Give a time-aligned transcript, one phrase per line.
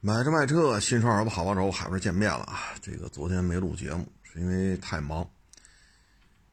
[0.00, 2.72] 买车卖车，新车二手好帮手，海波见面了啊！
[2.80, 5.28] 这个昨天没录节目，是因为太忙。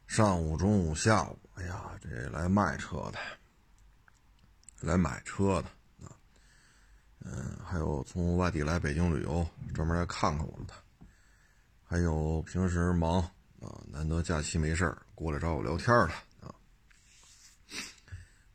[0.08, 3.18] 上午、中午、下午，哎呀，这来卖车的，
[4.80, 5.68] 来买车的
[6.04, 6.10] 啊，
[7.20, 10.74] 嗯，还有从外地来北京旅游，专门来看看我们的，
[11.84, 13.20] 还有平时忙
[13.60, 16.52] 啊，难得假期没事过来找我聊天的啊。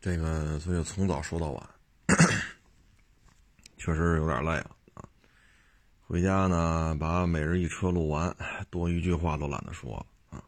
[0.01, 1.69] 这个所以从早说到晚，
[3.77, 4.75] 确实有点累了。
[6.11, 8.35] 回家呢，把每日一车录完，
[8.69, 10.43] 多一句话都懒得说了啊。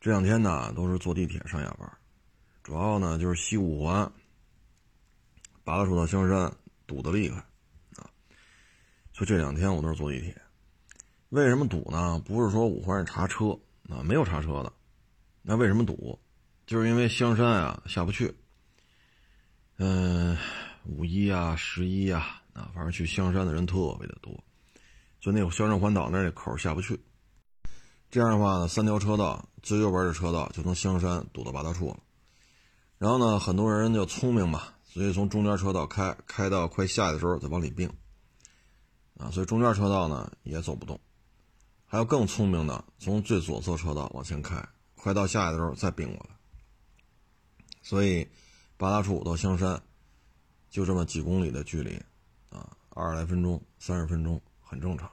[0.00, 1.98] 这两天呢，都是坐地铁上下班，
[2.62, 4.10] 主要呢就是西五环
[5.64, 6.50] 八大处到香山
[6.86, 7.44] 堵得厉害
[7.96, 8.08] 啊，
[9.12, 10.34] 所以这两天我都是坐地铁。
[11.28, 12.18] 为什么堵呢？
[12.24, 13.48] 不是说五环是查车
[13.90, 14.72] 啊，没有查车的。
[15.42, 16.18] 那为什么堵？
[16.64, 18.34] 就是因为香山啊下不去。
[19.76, 20.38] 嗯，
[20.86, 22.40] 五一啊，十一啊。
[22.58, 24.32] 啊，反正去香山的人特别的多，
[25.20, 27.00] 就那个香山环岛那口下不去。
[28.10, 32.00] 这样的话呢，三条车道，最右边的车道就从香山堵到八大处了。
[32.98, 37.88] 然后呢，很多人就聪明嘛，所以从中间车道开，开到快下的时候再往里并。
[39.18, 40.98] 啊，所以中间车道呢也走不动。
[41.86, 46.36] 还有更聪明的，从最左侧车道往前开，快到下的时候再并过来。
[47.82, 48.26] 所以
[48.76, 49.80] 八大处到香山
[50.70, 52.00] 就这么几公里的距离。
[52.98, 55.08] 二十来分钟，三十分钟很正常，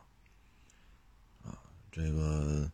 [1.44, 1.53] 啊，
[1.91, 2.67] 这个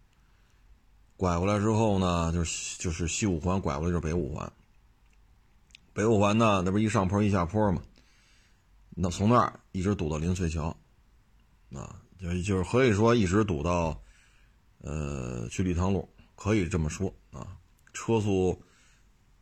[1.17, 4.49] 拐过来之后呢，就是就是西五环拐过来就是北五环，
[5.91, 7.83] 北五环呢，那不一上坡一下坡嘛，
[8.91, 10.73] 那从那儿一直堵到临翠桥，
[11.73, 14.01] 啊，就就是可以说一直堵到，
[14.77, 17.57] 呃，去礼堂路，可以这么说啊，
[17.91, 18.57] 车速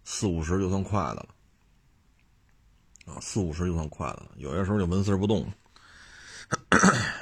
[0.04, 1.30] 四五十就算快的了。
[3.06, 5.48] 啊，四五十就算快的了，有些时候就纹丝不动。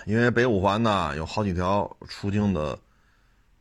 [0.05, 2.77] 因为北五环呢有好几条出京的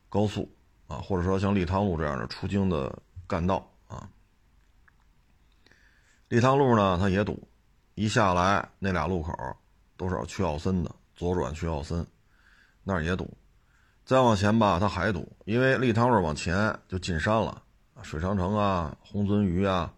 [0.09, 0.49] 高速
[0.87, 2.97] 啊，或者说像立汤路这样的出京的
[3.27, 4.09] 干道啊。
[6.29, 7.49] 立汤路呢它也堵，
[7.95, 9.33] 一下来那俩路口
[9.97, 12.07] 都是去奥森的，左转去奥森，
[12.85, 13.37] 那儿也堵。
[14.05, 17.63] 再往前吧，它还堵，因为立汤路往前就进山了，
[18.03, 19.93] 水长城啊，红鳟鱼啊。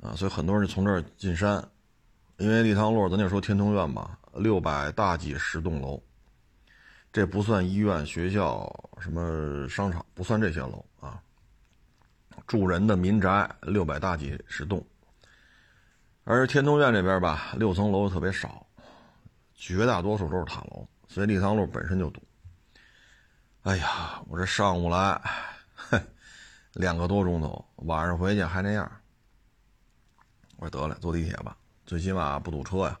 [0.00, 1.66] 啊，所以很多人就从这儿进山，
[2.36, 6.02] 因为立汤路，咱就说天通苑吧，六百大几十栋楼，
[7.12, 8.68] 这不算医院、学校、
[9.00, 11.20] 什么商场，不算这些楼啊。
[12.46, 14.84] 住人的民宅六百大几十栋，
[16.24, 18.66] 而天通苑这边吧，六层楼特别少，
[19.54, 22.20] 绝大多数都是塔楼，所以立汤路本身就堵。
[23.62, 25.20] 哎呀，我这上午来，
[26.72, 28.90] 两个多钟头，晚上回去还那样。
[30.56, 31.56] 我说得了，坐地铁吧，
[31.86, 32.98] 最起码不堵车呀。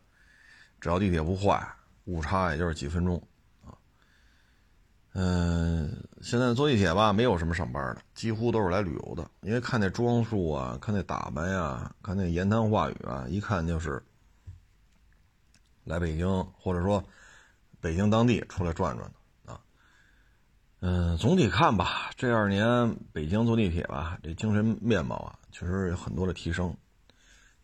[0.84, 1.66] 只要地铁不坏，
[2.04, 3.16] 误差也就是几分钟
[3.64, 3.72] 啊。
[5.14, 9.26] 嗯，现在坐地铁吧，没有什么上班的，几乎都是来旅游的。
[9.40, 14.04] 因为看那装束啊，看那打扮呀，看那言谈话语啊，一看就是
[15.84, 17.02] 来北京或者说
[17.80, 19.10] 北京当地出来转转
[19.46, 19.60] 的啊。
[20.80, 26.76] 嗯，总体看吧，这二年北京坐地铁吧，这精神面貌啊，确实有很多的提升。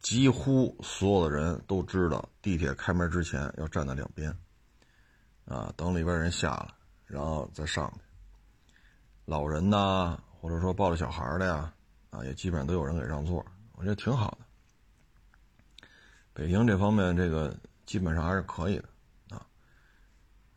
[0.01, 4.35] 几乎所有的人都知道，地铁开门之前要站在两边，
[5.45, 6.75] 啊，等里边人下来，
[7.07, 8.01] 然后再上去。
[9.27, 11.73] 老人呐，或者说抱着小孩的呀，
[12.11, 13.45] 啊，也基本上都有人给让座，
[13.75, 15.87] 我觉得挺好的。
[16.33, 18.89] 北京这方面，这个基本上还是可以的，
[19.37, 19.47] 啊，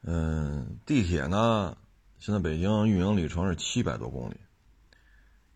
[0.03, 1.77] 嗯，地铁呢，
[2.17, 4.39] 现在北京运营里程是七百多公里，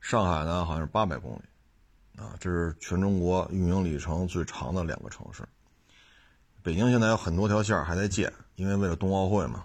[0.02, 1.44] 上海呢好像是八百公里。
[2.18, 5.44] 啊，这是全中国运营里程最长的两个城市。
[6.64, 9.64] 北京现在有很多条线还在建，因为为了冬奥会嘛。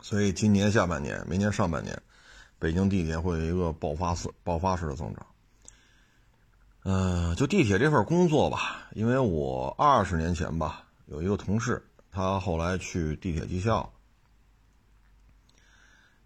[0.00, 2.00] 所以今年下半年、明年上半年，
[2.60, 5.26] 北京地铁会有一个爆发式、爆发式的增长。
[6.84, 13.92] 嗯，就地铁这份工作吧，因为我二十年前吧，有一个同事，他后来去地铁技校，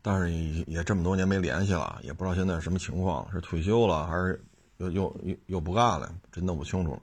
[0.03, 4.45] 但是也也这么多年没联系了，也不知道现在什么情况，是退休了还是？
[4.91, 7.03] 又又又不干了，真弄不清楚了。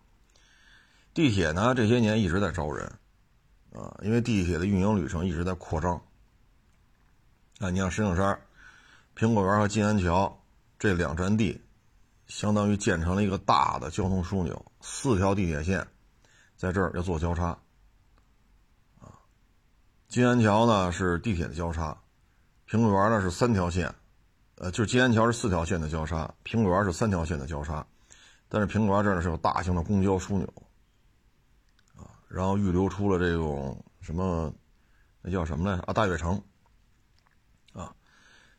[1.14, 2.86] 地铁呢，这些年一直在招人，
[3.74, 6.02] 啊，因为地铁的运营旅程一直在扩张。
[7.60, 8.40] 啊，你像石景山、
[9.16, 10.42] 苹果园和金安桥
[10.78, 11.62] 这两站地，
[12.28, 15.86] 相当于建成了一个大的交通枢纽，四条地铁线
[16.56, 17.58] 在这儿要做交叉。
[19.00, 19.20] 啊，
[20.08, 22.02] 金安桥呢是地铁的交叉，
[22.70, 23.94] 苹果园呢是三条线。
[24.62, 27.86] 呃，就是金安桥是四条线的交叉，苹果园是三条线的交叉，
[28.50, 30.46] 但是苹果园这儿呢是有大型的公交枢纽，
[31.96, 34.54] 啊，然后预留出了这种什么，
[35.22, 35.94] 那叫什么来着啊？
[35.94, 36.44] 大悦城，
[37.72, 37.96] 啊，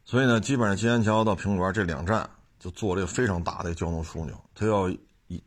[0.07, 4.91] 所以呢，基本上金安桥到苹果园这两站就做了一个非常大的交通枢纽，它要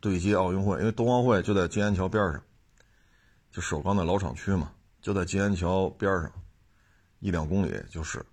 [0.00, 2.40] 对接奥运会，因为冬奥会就在金安桥边上，
[3.50, 4.70] 就首钢的老厂区嘛，
[5.02, 6.30] 就在金安桥边上，
[7.18, 8.24] 一两公里就是。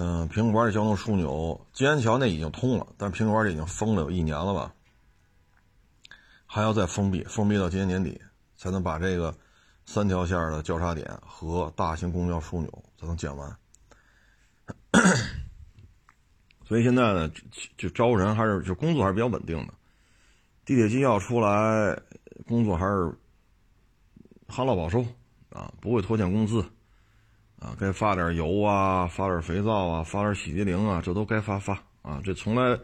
[0.00, 4.72] 嗯，苹果园的交通枢纽，金安桥那已经通了，但苹果园这已经封了有一年了吧？
[6.46, 8.22] 还要再封闭，封闭到今年年底，
[8.56, 9.34] 才能把这个
[9.86, 13.56] 三条线的交叉点和大型公交枢纽才能建完。
[16.64, 17.28] 所以现在呢，
[17.76, 19.74] 就招人还是就工作还是比较稳定的。
[20.64, 22.00] 地铁机要出来，
[22.46, 23.12] 工作还是
[24.46, 25.04] 旱涝保收
[25.50, 26.64] 啊，不会拖欠工资。
[27.58, 32.20] 啊，该发点油啊，发点肥皂啊，发点洗涤灵啊，这都该发发啊。
[32.24, 32.78] 这从来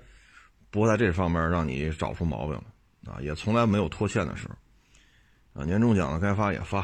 [0.71, 2.61] 不在这方面让你找出毛病
[3.07, 5.65] 啊，也从来没有拖欠的时候啊。
[5.65, 6.81] 年终奖呢该发也发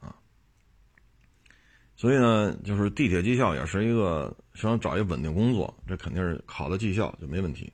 [0.00, 0.14] 啊。
[1.96, 7.72] 所以呢，就是地铁绩效也是一个想找一稳定工作，这肯定是考的绩效就没问题。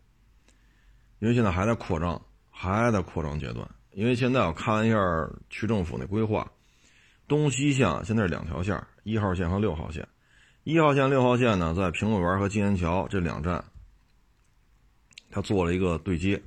[1.19, 2.21] 因为现在还在扩张，
[2.51, 3.69] 还在扩张阶段。
[3.91, 4.97] 因为现在我看了一下
[5.51, 6.51] 区政府那规划，
[7.29, 8.83] 东西向现在是两条线。
[9.05, 10.07] 一号线和六号线，
[10.65, 13.65] 一号线、六号线呢，在苹果园和金安桥这两站，
[15.31, 16.43] 它做了一个对接，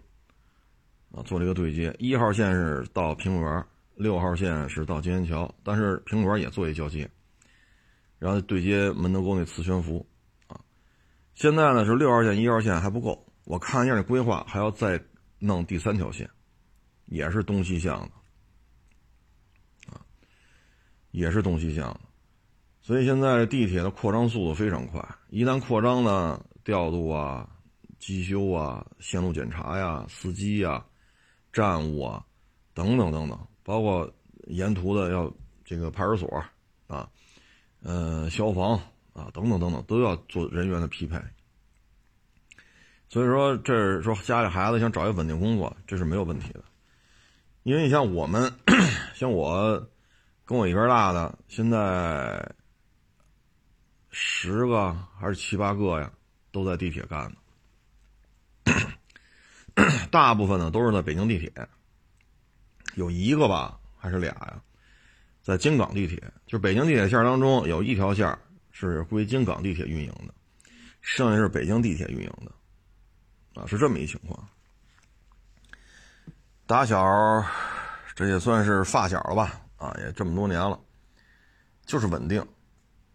[1.12, 1.95] 啊，做了一个对接。
[1.98, 7.10] 一号线是到苹果园，六号线是到金安桥，但是苹果园也做一交接，
[8.19, 10.06] 然后对接门头沟那磁悬浮，
[10.45, 10.60] 啊，
[11.34, 15.04] 现在呢是六号线、一号线还不够，我看一下这规划，还要再
[15.39, 16.30] 弄第三条线，
[17.06, 18.12] 也是东西向的，
[21.12, 22.00] 也是东西向的。
[22.81, 27.48] 所以现在地铁的扩张速度非常快，一旦扩张呢，调度啊、
[28.00, 30.84] 机修啊、线路检查呀、司机呀、
[31.54, 32.25] 站务啊，
[32.74, 34.12] 等等等等，包括
[34.48, 35.31] 沿途的要
[35.63, 36.44] 这个派出所
[36.88, 37.08] 啊、
[37.84, 38.80] 呃消防
[39.13, 41.19] 啊等等等等，都要做人员的匹配。
[43.10, 46.63] 所以说，这说家里孩子想找一稳定工作，这是没有问题的。
[47.63, 48.52] 因为你像我们，
[49.13, 49.88] 像我
[50.51, 52.45] 跟我一边大的，现在。
[54.13, 56.12] 十个还是七八个呀，
[56.51, 57.31] 都在地铁干
[58.65, 58.74] 呢。
[60.12, 61.50] 大部分呢都是在北京地铁，
[62.95, 64.62] 有一个吧还是俩呀，
[65.42, 66.21] 在京港地铁。
[66.45, 68.38] 就北京地铁线当中有一条线
[68.71, 70.33] 是归京港地铁运营的，
[71.00, 74.45] 剩下是北京地铁运营的，啊，是这么一情况。
[76.68, 77.01] 打小
[78.13, 80.80] 这也算是发小了吧，啊，也这么多年了，
[81.88, 82.45] 就是稳定。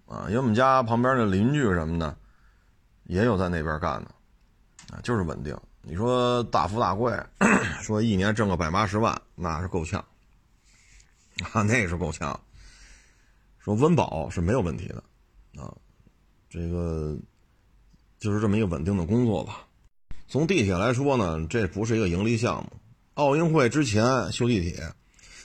[0.06, 2.16] 啊，因为我们家旁边的邻居什么的，
[3.04, 4.10] 也有在那边干的，
[4.94, 5.56] 啊，就是稳定。
[5.82, 7.16] 你说大富大贵，
[7.80, 10.04] 说一年挣个百八十万，那是够呛，
[11.52, 12.38] 啊，那是够呛。
[13.58, 15.02] 说温饱是没有问题的，
[15.60, 15.74] 啊，
[16.48, 17.16] 这个
[18.18, 19.66] 就是这么一个稳定的工作吧。
[20.28, 22.72] 从地铁来说呢，这不是一个盈利项目。
[23.14, 24.92] 奥运会之前修地铁，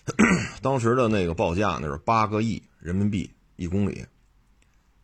[0.62, 4.06] 当时的那个报价那是八个亿人民币一公里。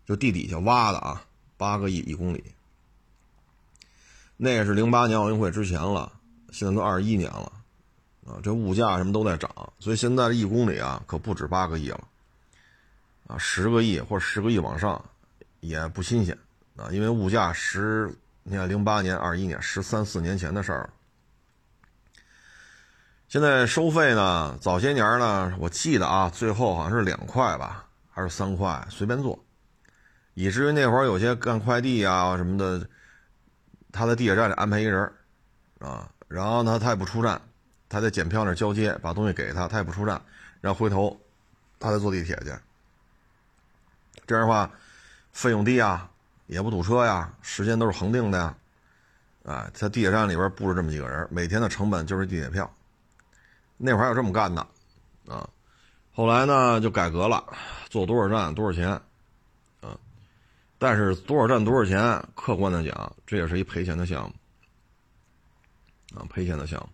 [0.05, 1.21] 就地底下挖的啊，
[1.57, 2.41] 八个亿一公里。
[4.37, 6.09] 那是零八年奥运会之前了，
[6.49, 7.51] 现在都二十一年了，
[8.25, 12.07] 啊，这物价什么都在涨，所以现在的一公里啊，可不止八个亿了，
[13.27, 15.03] 啊，十个亿或者十个亿往上
[15.59, 16.37] 也不新鲜
[16.77, 18.09] 啊，因为物价十，
[18.43, 20.89] 你看零八年、二一年，十三四年前的事儿。
[23.27, 29.37] 现在收费呢，早些年呢，我记得啊，最后好像是两块吧，还是三块，随便坐。
[30.33, 32.87] 以至于那会儿有些干快递啊什么的，
[33.91, 35.11] 他在地铁站里安排一个人
[35.79, 37.41] 啊，然后呢他也不出站，
[37.89, 40.21] 他在检票那交接，把东西给他，他也不出站，
[40.61, 41.19] 然后回头
[41.81, 42.53] 他再坐地铁去。
[44.25, 44.71] 这样的话，
[45.33, 46.09] 费用低啊，
[46.45, 48.55] 也不堵车呀，时间都是恒定的呀，
[49.43, 52.71] 啊，在地铁站里边布置这么几个人，每天的成本就是地铁票。
[53.77, 54.61] 那会儿还有这么干的，
[55.27, 55.47] 啊，
[56.11, 57.45] 后来呢就改革了，
[57.89, 58.89] 坐多少站多少钱。
[58.89, 59.01] 啊
[60.79, 62.23] 但是多少站多少钱？
[62.35, 66.89] 客观的讲，这也是一赔钱的项目啊，赔钱的项目。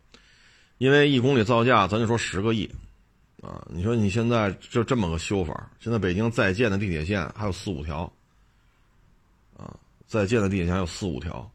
[0.78, 2.66] 因为一公里造价，咱就说十个亿
[3.42, 3.62] 啊。
[3.70, 8.10] 你说你现在就这么个修法，现在北京在建的地铁线还有四五条
[9.58, 9.76] 啊，
[10.08, 11.52] 在建的地铁线还有四五条，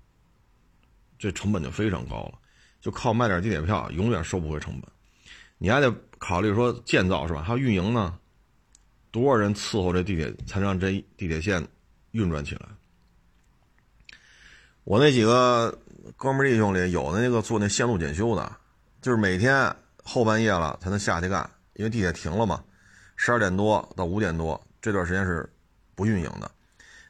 [1.18, 2.34] 这成本就非常高了。
[2.82, 4.90] 就靠卖点地铁票，永远收不回成本。
[5.58, 7.42] 你还得考虑说建造是吧？
[7.42, 8.18] 还有运营呢，
[9.10, 11.66] 多少人伺候这地铁，才让这地铁线？
[12.12, 12.62] 运转起来，
[14.84, 15.78] 我那几个
[16.16, 18.50] 哥们弟兄里有的那个做那线路检修的，
[19.02, 22.64] 就是每天后半夜了才能下去干，因为地铁停了嘛，
[23.14, 25.48] 十二点多到五点多这段时间是
[25.94, 26.50] 不运营的，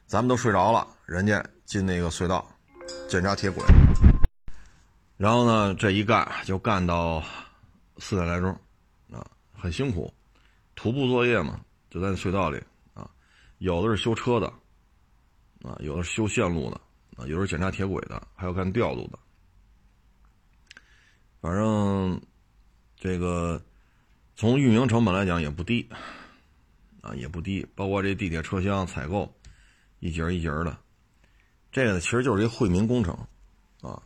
[0.05, 2.45] 咱们都睡着了，人家进那个隧道
[3.07, 3.63] 检查铁轨，
[5.15, 7.23] 然后呢这一干就干到
[7.99, 8.49] 四点来钟，
[9.11, 10.11] 啊，很辛苦，
[10.73, 12.57] 徒步作业嘛，就在隧道里
[12.93, 13.09] 啊，
[13.57, 14.47] 有的是修车的，
[15.61, 16.79] 啊，有的是修线路的，
[17.17, 19.19] 啊，有的是检查铁轨的，还有干调度的。
[21.41, 22.21] 反正
[22.97, 23.61] 这个
[24.35, 25.87] 从运营成本来讲也不低
[27.01, 27.67] 啊，也不低。
[27.75, 29.29] 包括这地铁车厢采购
[29.99, 30.77] 一节一节的，
[31.71, 33.13] 这个呢其实就是一惠民工程
[33.81, 34.01] 啊，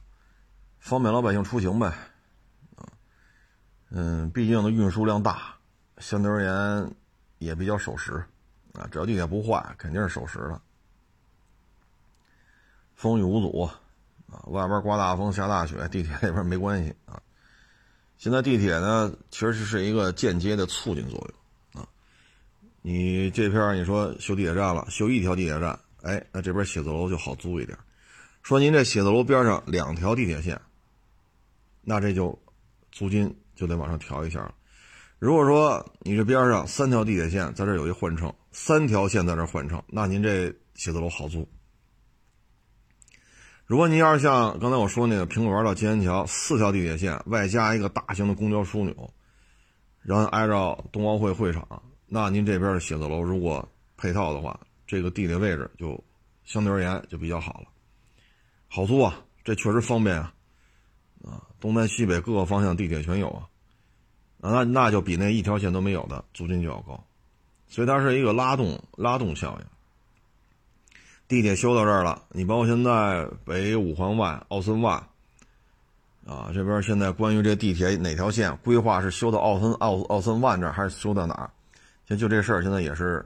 [0.79, 1.91] 方便老百姓出行呗。
[3.95, 5.55] 嗯，毕竟的运输量大，
[5.99, 6.95] 相对而言
[7.37, 8.25] 也比较守时
[8.73, 8.89] 啊。
[8.91, 10.59] 只要地铁不坏，肯定是守时的，
[12.95, 13.69] 风雨无阻。
[14.31, 17.21] 啊，外边刮大风下大雪，地铁里边没关系啊。
[18.17, 21.29] 现在地铁呢，其实是一个间接的促进作
[21.73, 21.87] 用啊。
[22.81, 27.77] 你这片你说修地铁站了，修一条地铁站，哎，那这边写字楼就好租一点。
[28.41, 30.59] 说您这写字楼边上两条地铁线，
[31.83, 32.39] 那这就
[32.91, 34.53] 租金就得往上调一下了。
[35.19, 41.47] 如果说你这边上三条地铁线在这有一换乘，三条线在这换乘，那您这写字楼好租。
[43.65, 49.13] 如果您要是像刚才我说那个苹果园到金源桥四条地铁线，外加一个大型的公交枢纽，
[50.01, 56.03] 然后挨着冬奥会会场，那您这边的写字楼如果配套的话，这个地理位置就
[56.43, 57.67] 相对而言就比较好了，
[58.67, 60.33] 好租啊，这确实方便，啊，
[61.63, 63.47] 东南西北各个方向地铁全有啊，
[64.41, 67.01] 那那就比那一条线都没有的租金就要高，
[67.69, 69.65] 所以它是一个拉动拉动效应。
[71.29, 75.01] 地铁修到这儿了，你包括现在北五环外、奥森外，
[76.27, 81.49] 啊，这边现在关于这地铁哪条线规划是修到奥森奥奥森万这儿，还是修到哪儿？
[82.09, 83.25] 现就这事儿，现在也是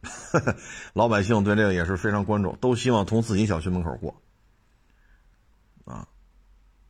[0.94, 4.14] 老百姓对这个也是非常关注，都希望从自己小区门口过，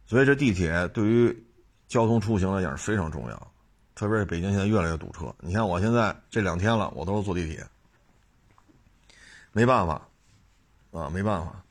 [0.08, 1.46] 所以这地铁对于
[1.86, 3.52] 交通出行来讲是非常重要，
[3.94, 5.32] 特别是北京现在越来越堵车。
[5.38, 7.64] 你看我现在这两天了，我都是坐地铁，
[9.52, 10.02] 没办法。
[10.90, 11.62] 啊，没办法，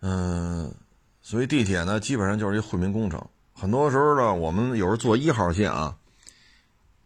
[0.00, 0.74] 嗯，
[1.20, 3.22] 所以地铁呢，基本上就是一惠民工程。
[3.52, 5.94] 很多时候呢，我们有时候坐一号线啊，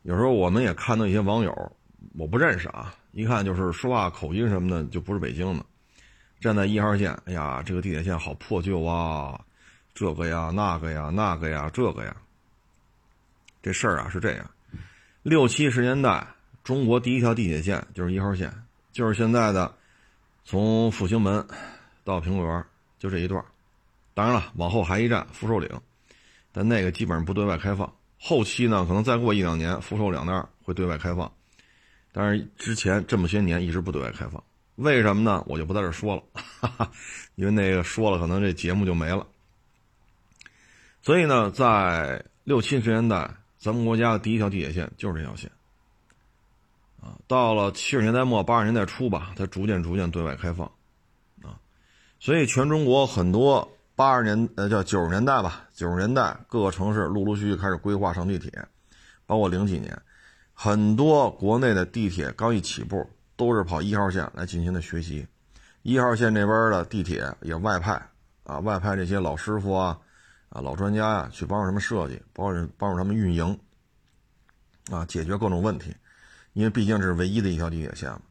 [0.03, 1.73] 有时候我们也看到一些网友，
[2.17, 5.67] 我不认识啊，一看就是说话口音什么的就不是北京的，
[6.41, 9.45] 站在一号线，哎呀，这个地铁线好破旧啊，
[9.97, 12.15] 这个呀，那个呀，那个呀，这个呀。
[13.63, 14.51] 这事儿啊是这样，
[15.23, 16.25] 六七十年代，
[16.63, 18.53] 中国第一条地铁线就是一号线，
[18.93, 19.75] 就是现在的。
[20.45, 21.45] 从复兴门
[22.05, 22.65] 到苹果园
[23.01, 23.45] 就这一段，
[24.15, 25.69] 当然了，往后还一站福寿岭，
[26.53, 27.93] 但那个基本上不对外开放。
[28.21, 31.33] 后期呢，可能再过一两年，福寿两那儿会对外开放，
[32.13, 34.41] 但是之前这么些年一直不对外开放，
[34.77, 35.43] 为什么呢？
[35.49, 36.23] 我就不在这说了，
[36.61, 36.93] 哈哈，
[37.35, 39.27] 因为那个说了，可能这节目就没了。
[41.07, 45.49] 所以呢，在六七十年代，咱们国家的第一条地铁线就是这条线。
[47.01, 50.67] 啊到了七十年代末八十年代初吧，它逐渐逐渐对外开放，
[51.45, 51.63] 啊，
[52.19, 58.67] 所以全中国很多八十年呃叫九十年代吧，九十年代各个城市陆陆续续开始规划上地铁，
[59.27, 59.97] 包括零几年，
[60.55, 65.25] 很多国内的地铁刚一起步都是跑一号线来进行的学习，
[65.83, 67.93] 一号线这边的地铁也外派
[68.43, 69.97] 啊，外派这些老师傅啊，
[70.61, 73.59] 老专家呀去帮助他们设计，帮助帮助他们运营，
[74.91, 75.95] 啊解决各种问题。
[76.53, 78.23] 因为毕竟这是唯一的一条地铁线嘛，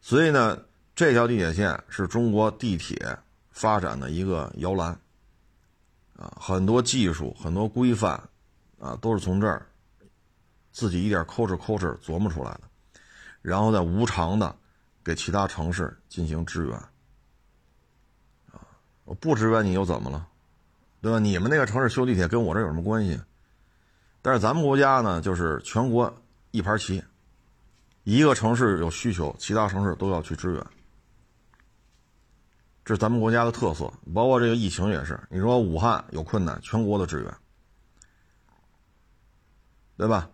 [0.00, 0.58] 所以呢，
[0.94, 3.18] 这条地铁线是中国地铁
[3.50, 4.98] 发展的一个摇篮，
[6.16, 8.12] 啊，很多技术、很多规范，
[8.78, 9.66] 啊，都是从这儿
[10.72, 12.62] 自己一点抠哧抠哧琢磨出来的，
[13.42, 14.56] 然后再无偿的
[15.04, 16.74] 给其他城市进行支援，
[18.50, 18.64] 啊，
[19.04, 20.26] 我不支援你又怎么了，
[21.00, 21.18] 对吧？
[21.18, 23.20] 你们那个城市修地铁跟我这有什么关系？
[24.20, 26.12] 但是咱们国家呢，就是全国
[26.50, 27.02] 一盘棋。
[28.04, 30.66] 一个城市有需求，其他城市都要去支援，
[32.84, 33.92] 这是咱们国家的特色。
[34.14, 37.34] 包括这个疫情也是，你说武汉有困难，全国的支援，
[39.98, 40.30] 对吧？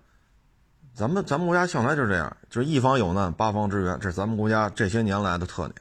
[0.94, 5.74] 咱们咱们国家向来就是这样，就是一方有难，八方支援，这是咱们国家这些年来的特点。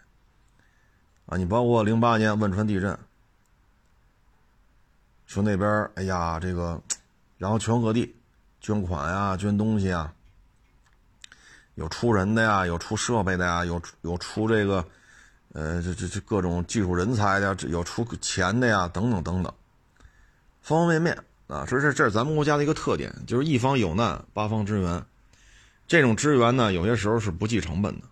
[1.27, 2.97] 啊，你包括零八年汶川地震，
[5.33, 6.79] 说那边哎呀这个，
[7.39, 8.15] 然后全国各地
[8.61, 10.13] 捐款呀，捐东西啊。
[11.73, 14.85] 有出人的呀，有出设备的呀，有有出这个，
[15.53, 19.51] 呃，这这这各种技术人才的，有出钱的呀，等等等等，
[20.61, 25.03] 方方面面啊，这是这是咱们国家的一个特点，就是一方有难八方支援。
[25.87, 28.05] 这种支援呢，有些时候是不计成本的，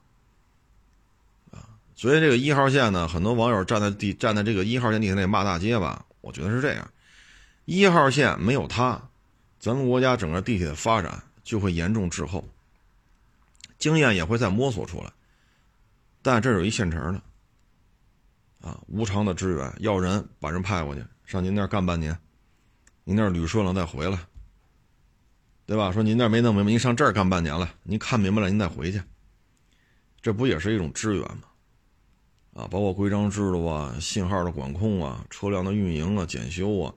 [1.52, 6.90] 啊，所以这个一号线呢，很多网友站在地站在这个一号线地铁内骂大街吧，我觉得是这样，
[7.74, 9.02] 一号线没有它，
[9.58, 12.44] 咱们国家整个地铁的发展就会严重滞后，
[13.80, 15.10] 经验也会再摸索出来，
[16.22, 22.20] 但这有一现成的，啊，无偿的支援，要人把人派过去上您那儿干半年，
[23.06, 24.20] 您那儿捋顺了再回来。
[25.66, 25.94] 对吧？
[25.94, 29.02] 说您那没弄明白，您上这儿干半年了，您看明白了，您再回去，
[30.22, 31.44] 这不也是一种支援吗？
[32.54, 36.94] 啊，包括规章制度啊、信号的管控啊、车辆的运营啊、检修啊，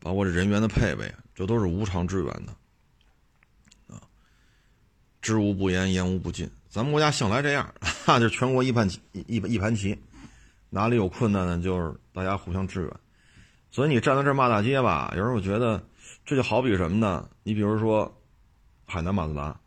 [0.00, 3.94] 包括这人员的配备，这都是无偿支援的。
[3.94, 4.02] 啊，
[5.22, 6.50] 知无不言，言无不尽。
[6.68, 7.72] 咱们国家向来这样，
[8.06, 9.96] 那 就全国一盘棋，一一盘棋，
[10.70, 12.90] 哪里有困难呢，就是大家互相支援。
[13.70, 15.82] 所以你站在这骂大街吧，有时候我觉得。
[16.26, 17.28] 这就好比什么呢？
[17.42, 18.20] 你比如说，
[18.86, 19.58] 海南马自达，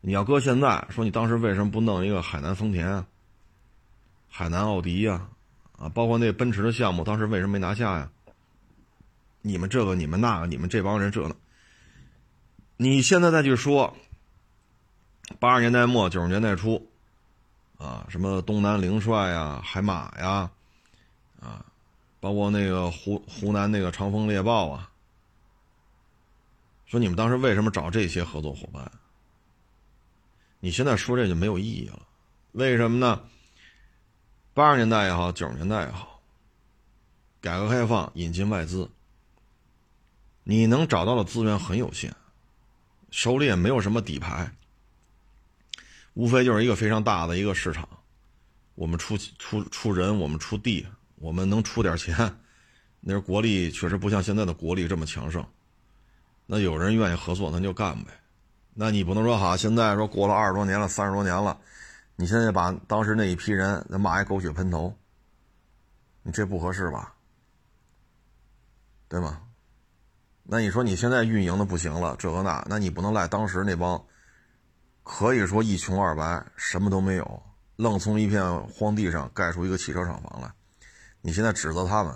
[0.00, 3.02] 你要搁现在说，你当时为什么不弄一个海南丰田、
[4.28, 5.26] 海南奥迪呀？
[5.78, 8.10] 啊，包括那奔驰的项目，当时为什么没拿下呀？
[9.46, 11.36] 你们这个，你们那个，你们这帮人这呢？
[12.78, 13.94] 你现在再去说，
[15.38, 16.88] 八十年代末九十年代初，
[17.76, 20.50] 啊，什么东南凌帅呀、海马呀，
[21.40, 21.62] 啊，
[22.20, 24.90] 包括那个湖湖南那个长风猎豹啊。
[26.86, 28.90] 说你们当时为什么找这些合作伙伴？
[30.60, 32.00] 你现在说这就没有意义了，
[32.52, 33.20] 为什么呢？
[34.54, 36.18] 八十年代也好，九十年代也好，
[37.42, 38.88] 改革开放引进外资，
[40.44, 42.14] 你能找到的资源很有限，
[43.10, 44.52] 手里也没有什么底牌，
[46.12, 47.88] 无非就是一个非常大的一个市场，
[48.74, 50.86] 我们出出出人，我们出地，
[51.16, 52.14] 我们能出点钱，
[53.00, 55.44] 那时候国力确实不像现在的国力这么强盛。
[56.46, 58.10] 那有人愿意合作，咱就干呗。
[58.74, 61.58] 那你不能说好，现在说过了二十多年了，三十多年了，
[62.16, 64.94] 你现在把当时那一批人骂一狗血喷头，
[66.22, 67.14] 你这不合适吧？
[69.08, 69.40] 对吗？
[70.46, 74.04] 那你说你现在运营的不行了，这个那，那你不能赖当时那帮，
[75.02, 77.42] 可以说一穷二白，什么都没有，
[77.76, 80.52] 愣从一片荒地上盖出一个汽车厂房来，
[81.22, 82.14] 你现在指责他们，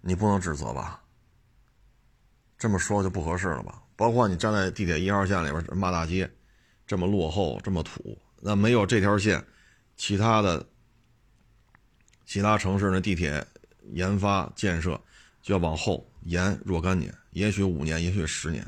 [0.00, 1.00] 你不能指责吧？
[2.58, 3.80] 这么说就不合适了吧？
[3.94, 6.28] 包括你站在地铁一号线里边骂大街，
[6.84, 9.44] 这么落后，这么土，那没有这条线，
[9.96, 10.66] 其他的
[12.26, 13.46] 其他城市的地铁
[13.92, 15.00] 研发建设
[15.44, 18.66] 就要往后延若干年，也许五年，也许十年。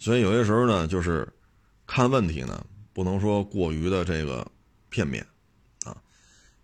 [0.00, 1.32] 所以有些时候呢，就是
[1.86, 4.44] 看问题呢，不能说过于的这个
[4.88, 5.24] 片面
[5.84, 5.96] 啊。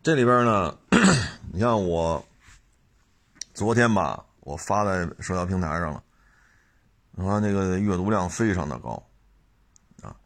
[0.03, 0.77] 这里边呢，
[1.53, 2.27] 你像我
[3.55, 4.27] 昨天吧。
[4.43, 6.03] 我发在社交平台上了，
[7.13, 9.01] 我看那个阅读量非常的高，
[10.03, 10.17] 啊，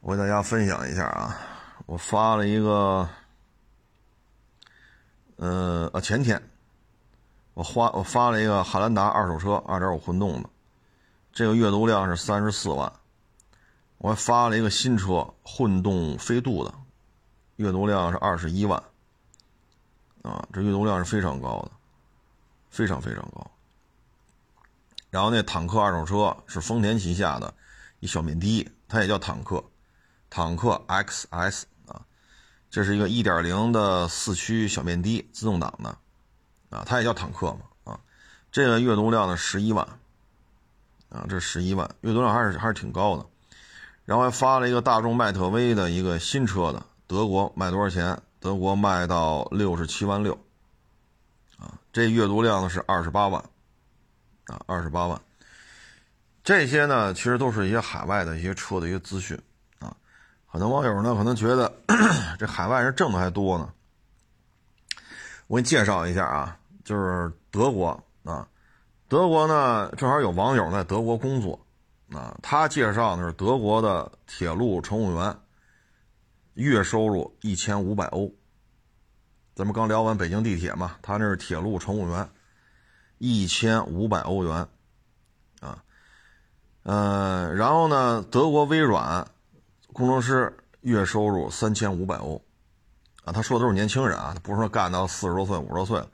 [0.00, 1.36] 我给大家分享一下啊，
[1.84, 3.06] 我发了一个，
[5.36, 6.40] 呃啊前天，
[7.54, 10.48] 我花我发了一个汉兰达二手车二点五混动的，
[11.32, 12.92] 这个阅读量是三十四万，
[13.98, 16.74] 我还发了一个新车混动飞度的，
[17.56, 18.82] 阅读量是二十一万，
[20.22, 21.70] 啊，这阅读量是非常高的。
[22.72, 23.50] 非常非常高，
[25.10, 27.52] 然后那坦克二手车是丰田旗下的
[28.00, 29.62] 一小面的，它也叫坦克，
[30.30, 32.00] 坦克 XS 啊，
[32.70, 35.98] 这是一个1.0的四驱小面的，自动挡的，
[36.72, 38.00] 啊，它也叫坦克嘛，啊，
[38.50, 39.86] 这个阅读量呢十一万，
[41.10, 43.26] 啊，这十一万阅读量还是还是挺高的，
[44.06, 48.18] 然后还发了一个大众迈特威的一个新车的，德国卖多少钱？
[48.40, 50.32] 德国卖到六十七万六。
[51.58, 53.40] 啊，这阅读量呢是二十八万，
[54.46, 55.20] 啊，二十八万。
[56.42, 59.40] 这些呢，其实都是一些海外的一些车的一些资讯
[59.78, 59.94] 啊。
[60.46, 61.72] 很多网友呢可能觉得
[62.36, 63.72] 这海外人挣的还多呢。
[65.46, 68.48] 我给你介绍一下啊，就是德国啊，
[69.08, 71.58] 德国呢正好有网友在德国工作。
[72.12, 75.34] 啊，他介绍的是德国的铁路乘务员，
[76.52, 78.30] 月收入一千五百欧。
[79.54, 82.28] 咱们刚聊完北京地铁嘛，他那是铁路乘务员，
[83.16, 84.68] 一千五百欧元，
[85.60, 85.82] 啊，
[86.82, 89.26] 呃，然后呢，德国微软
[89.94, 92.42] 工程师月收入三千五百欧，
[93.24, 96.10] 啊，他说的都是年轻人啊，他不是说干到四十多岁、五十多岁了，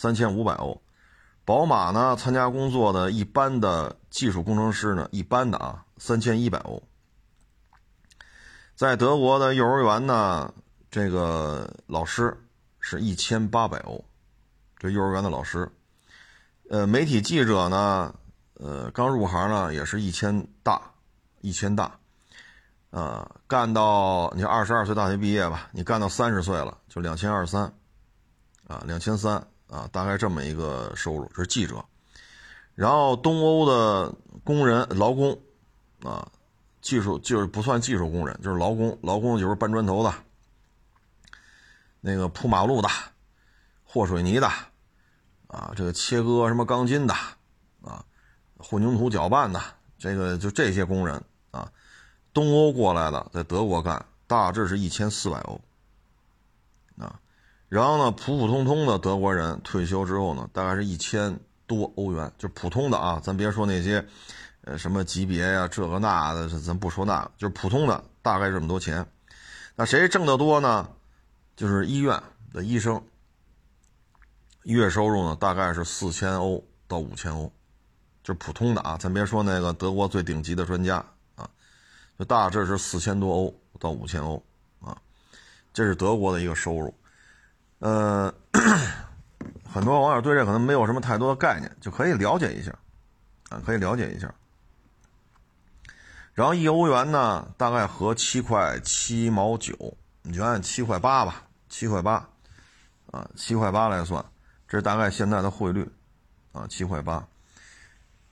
[0.00, 0.80] 三千五百欧。
[1.44, 6.82] 宝马呢，参加工作的一般的技术工程师呢，一般的啊，三千一百欧。
[8.74, 10.54] 在德国的幼儿园呢，
[10.90, 12.34] 这个老师。
[12.82, 14.02] 是一千八百欧，
[14.78, 15.70] 这幼儿园的老师，
[16.70, 18.14] 呃，媒体记者呢，
[18.54, 20.80] 呃，刚入行呢，也是一千大，
[21.42, 21.98] 一千大，
[22.90, 27.70] 啊，干到你二十二岁大学毕业吧，你干到三十岁了，就两千二三，
[28.66, 31.84] 啊，两千三啊，大概这么一个收入，是记者。
[32.74, 35.38] 然后东欧的工人劳工，
[36.02, 36.26] 啊，
[36.80, 40.14] 技术就是不算技术工人，就是劳工，劳工就是搬砖头的，
[42.00, 42.88] 那个铺马路的，
[43.84, 44.48] 和水泥的，
[45.46, 47.14] 啊，这个切割什么钢筋的，
[47.82, 48.04] 啊，
[48.56, 49.60] 混凝土搅拌的，
[49.98, 51.70] 这个就这些工人啊，
[52.32, 55.60] 东欧过来的，在德国干，大致是一千四百欧，
[57.70, 61.40] 然后呢，普普通通的德国人退休之后呢，大概是一千。
[61.70, 64.04] 多欧元就普通的啊，咱别说那些，
[64.62, 69.06] 呃，什么级别呀，这个那的，咱不说那个，就是普通的，大概这么多钱。
[69.76, 70.88] 那谁挣得多呢？
[71.54, 72.20] 就是医院
[72.52, 73.00] 的医生，
[74.64, 77.52] 月收入呢大概是四千欧到五千欧，
[78.24, 80.96] 就普通的啊，咱别说那个德国最顶级的专家
[81.36, 81.48] 啊，
[82.18, 84.42] 就大致是四千多欧到五千欧
[84.80, 85.00] 啊，
[85.72, 86.92] 这是德国的一个收入，
[87.80, 88.32] 呃。
[89.72, 92.74] 很多网友对这可能没有什么太多的概念，就可以了解一下，
[93.50, 94.34] 啊，可以了解一下。
[96.34, 102.28] 然后一欧元呢，大概合七块七毛九，你就按七块八吧，七块八，
[103.12, 104.24] 啊，七块八来算，
[104.66, 105.88] 这是大概现在的汇率，
[106.50, 107.24] 啊，七块八，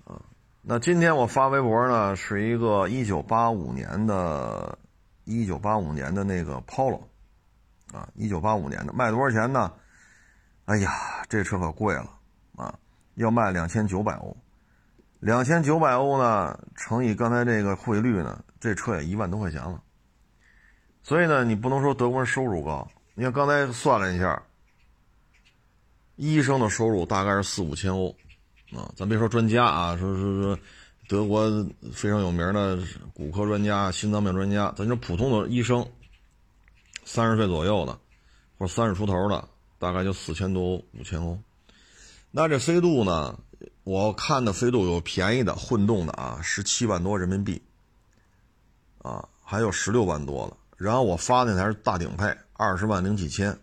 [0.05, 0.21] 啊，
[0.61, 4.77] 那今天我发微博呢，是一个一九八五年的，
[5.23, 7.03] 一九八五年的那个 Polo，
[7.93, 9.73] 啊，一九八五年的，卖多少钱呢？
[10.67, 10.93] 哎呀，
[11.29, 12.11] 这车可贵了
[12.55, 12.79] 啊！
[13.15, 14.37] 要卖两千九百欧，
[15.19, 19.83] 两千九百欧呢，乘以刚才这个汇率呢，这车也一万多块钱了。
[21.03, 22.87] 所以呢，你不能说德国人收入高。
[23.15, 24.43] 你看刚才算了一下，
[26.17, 28.15] 医生的收入大概是四五千欧
[28.73, 28.93] 啊。
[28.95, 30.59] 咱别说专家啊，说说说
[31.09, 31.49] 德国
[31.95, 32.79] 非常有名的
[33.15, 35.85] 骨科专家、心脏病专家，咱就普通的医生，
[37.11, 37.99] 三十岁左右的，
[38.59, 39.49] 或者三十出头的。
[39.81, 41.39] 大概就四千多欧、五千欧，
[42.33, 43.39] 那这飞度呢？
[43.85, 47.63] 我看的飞度有便宜的混动的啊，十七万多人民币，
[48.99, 50.57] 啊，还有十六万多的。
[50.77, 53.57] 然后我发那台是大顶配，二十万零几千，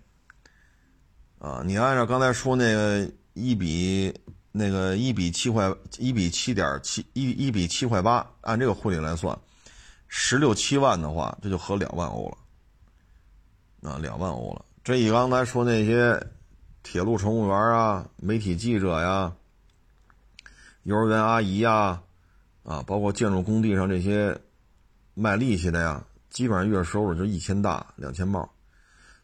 [1.37, 4.13] 啊，你按照刚才说那个一比
[4.53, 9.37] 那个一比七块一比七点七一一比七块八，按这个汇率来算，
[10.07, 12.37] 十六七万的话，这就合两万欧了，
[13.85, 14.65] 啊，两万欧了。
[14.83, 16.27] 这以刚才说那些
[16.83, 19.33] 铁路乘务员啊、媒体记者呀、
[20.83, 22.01] 幼儿园阿姨呀，
[22.63, 24.39] 啊，包括建筑工地上这些
[25.13, 28.47] 卖力气的呀，基本上月收入就一千大、两千帽，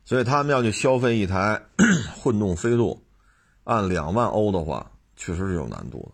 [0.06, 1.62] 所以他们要去消费一台
[2.20, 3.04] 混动飞度，
[3.64, 6.12] 按两万欧的话，确实是有难度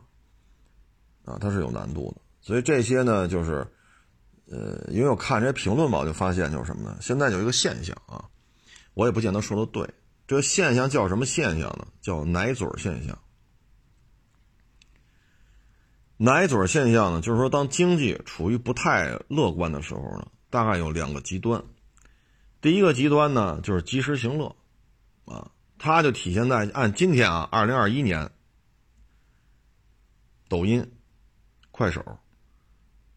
[1.24, 2.22] 的，啊，它是有难度的。
[2.42, 3.66] 所以这些呢，就是，
[4.50, 6.98] 呃，因为我看这些评论吧，我就发现就是什么呢？
[7.00, 8.26] 现在有一个现象啊。
[8.98, 9.88] 我也不见得说的对，
[10.26, 11.88] 这现象叫什么现象呢？
[12.02, 13.20] 叫奶嘴现象。
[16.18, 21.64] 奶嘴现象呢，就是说，当经济处于不太乐观的时候呢，大概有两个极端。
[22.60, 24.56] 第一个极端呢，就是及时行乐，
[25.26, 28.32] 啊，它就体现在按今天啊，二零二一年，
[30.50, 30.92] 抖音、
[31.70, 32.18] 快手，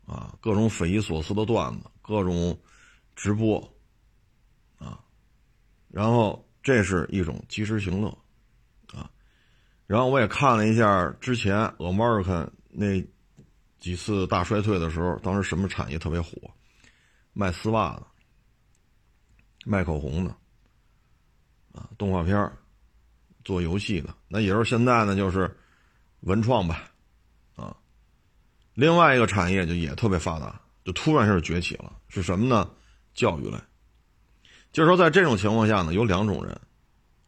[0.05, 2.59] 啊，各种匪夷所思的段子，各种
[3.17, 3.73] 直播。
[5.91, 8.09] 然后这是一种及时行乐，
[8.93, 9.11] 啊，
[9.87, 13.05] 然后我也看了一下之前 American 那
[13.79, 16.33] 几次大衰退的时候，当时什么产业特别火？
[17.33, 18.07] 卖丝袜的，
[19.65, 20.31] 卖口红的，
[21.73, 22.53] 啊，动画片
[23.45, 24.15] 做游戏的。
[24.29, 25.57] 那也就是现在呢，就是
[26.21, 26.91] 文创吧，
[27.57, 27.77] 啊，
[28.75, 32.71] 另外一个产业就也特别发达，就突然是崛起了，是什么呢？
[33.15, 33.57] 教育类。
[34.73, 36.59] 就是说，在这种情况下呢，有两种人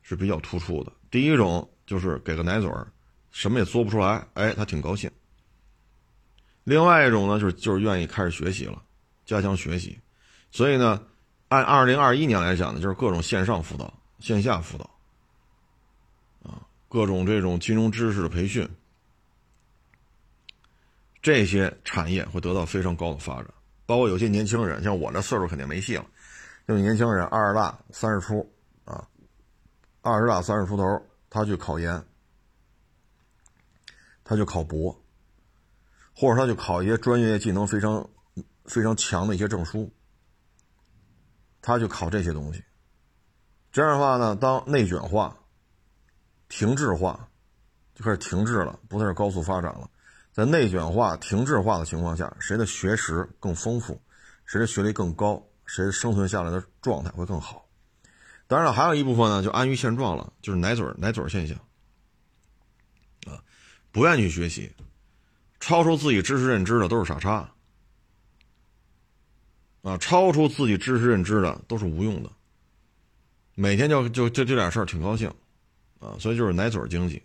[0.02, 0.92] 是比较突出的。
[1.10, 2.86] 第一种就是给个奶嘴儿，
[3.30, 5.10] 什么也做不出来，哎，他挺高兴。
[6.64, 8.80] 另外一种呢，就是就是愿意开始学习了，
[9.26, 9.98] 加强学习。
[10.52, 11.02] 所以呢，
[11.48, 14.88] 按二零二一年来讲呢，就是各种线上辅导、线下辅导，
[16.44, 18.68] 啊，各种这种金融知识的培训，
[21.20, 23.48] 这些产业会得到非常高的发展。
[23.84, 26.06] 包括有些年轻人，像我这岁数肯定没戏了。
[26.66, 28.50] 就年轻人二十大三十出
[28.84, 29.08] 啊，
[30.00, 32.04] 二十大三十出头，他去考研，
[34.22, 34.96] 他去考博，
[36.14, 38.08] 或者他去考一些专业技能非常
[38.64, 39.92] 非常强的一些证书，
[41.60, 42.62] 他去考这些东西。
[43.72, 45.36] 这样的话呢，当内卷化、
[46.48, 47.28] 停滞化
[47.94, 49.90] 就开始停滞了，不再是高速发展了。
[50.32, 54.00] 在内卷化、停滞化的情况下，谁的学识更丰富，
[54.44, 55.42] 谁的学历更高，
[55.74, 57.66] 谁生存下来的状态会更好。
[58.46, 61.56] 当然了，还有一部分呢，就安于现状了，就是奶嘴奶嘴现象
[63.24, 63.42] 啊，
[63.90, 64.70] 不愿意去学习，
[65.60, 67.50] 超出自己知识认知的都是傻叉
[69.80, 72.30] 啊，超出自己知识认知的都是无用的，
[73.54, 75.32] 每天就就就这点事儿挺高兴
[76.00, 77.22] 啊，所以就是奶嘴经济，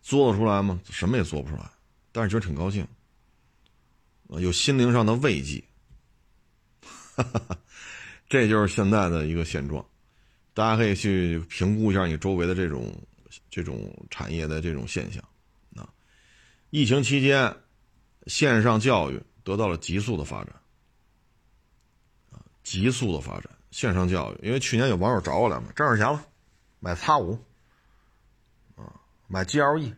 [0.00, 0.80] 做得出来吗？
[0.88, 1.70] 什么也做不出来。
[2.10, 2.88] 但是觉得挺高兴，
[4.28, 5.62] 有心灵上的慰藉，
[7.16, 7.58] 哈 哈
[8.28, 9.84] 这就是现在的一个现状。
[10.52, 12.92] 大家可以去评估一下你周围的这种
[13.48, 15.22] 这种产业的这种现象
[15.76, 15.88] 啊。
[16.70, 17.56] 疫情期间，
[18.26, 20.54] 线上教育得到了急速的发展
[22.30, 23.50] 啊，急速的发展。
[23.70, 26.20] 线上教育，因为去年有网友找我来嘛，挣着钱了，
[26.80, 27.38] 买叉五
[28.74, 28.82] 啊，
[29.28, 29.92] 买 GLE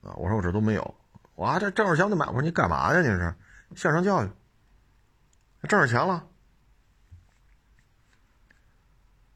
[0.00, 0.94] 啊，我说我这都没有。
[1.34, 3.00] 哇，这挣着钱就买我说，你干嘛呀？
[3.02, 3.34] 你是
[3.76, 4.30] 线上教育，
[5.68, 6.26] 挣着钱了，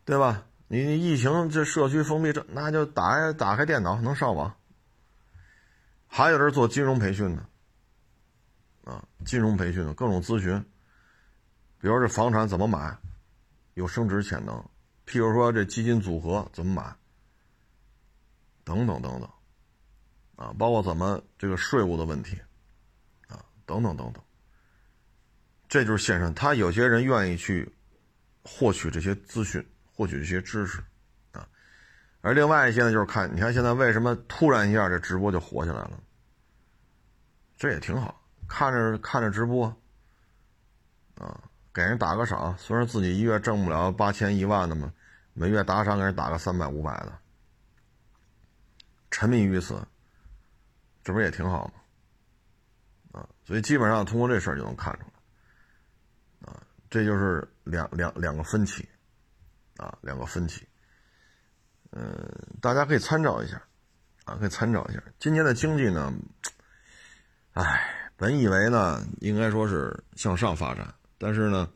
[0.04, 0.46] 对吧？
[0.68, 4.54] 你你疫情这社区封闭，这那就打开打开电脑能上网。
[6.06, 7.46] 还有人做金融培训的，
[8.84, 10.64] 啊，金融培训的各种咨询，
[11.80, 12.96] 比如这房产怎么买，
[13.74, 14.54] 有升值潜能；
[15.06, 16.96] 譬如说这基金组合怎么买，
[18.64, 19.28] 等等等等。
[20.36, 22.36] 啊，包括怎么这个税务的问题，
[23.28, 24.20] 啊，等等等等，
[25.68, 26.34] 这就是线上。
[26.34, 27.72] 他有些人愿意去
[28.42, 29.64] 获取这些资讯，
[29.94, 30.82] 获取这些知识，
[31.32, 31.48] 啊，
[32.20, 36.00] 而另外一些呢，就是看，你看现在为什么突然一下这直播就火起来了？
[37.56, 39.66] 这也挺好，看着看着直播，
[41.16, 41.40] 啊，
[41.72, 44.92] 给人打个赏，虽然自己一月挣不了八千一万的嘛，
[45.32, 47.18] 每月打赏给人打个三百五百的，
[49.10, 49.80] 沉迷于此。
[51.04, 53.20] 这不也挺好吗？
[53.20, 58.88] 啊，所以基本上通过这事儿就能看出来，啊，这就是两两两个分歧，
[59.76, 60.66] 啊，两个分歧，
[61.90, 62.16] 嗯，
[62.60, 63.62] 大家可以参照一下，
[64.24, 65.02] 啊，可以参照一下。
[65.18, 66.12] 今年的经济呢，
[67.52, 71.68] 哎，本以为呢应该说是向上发展，但是呢，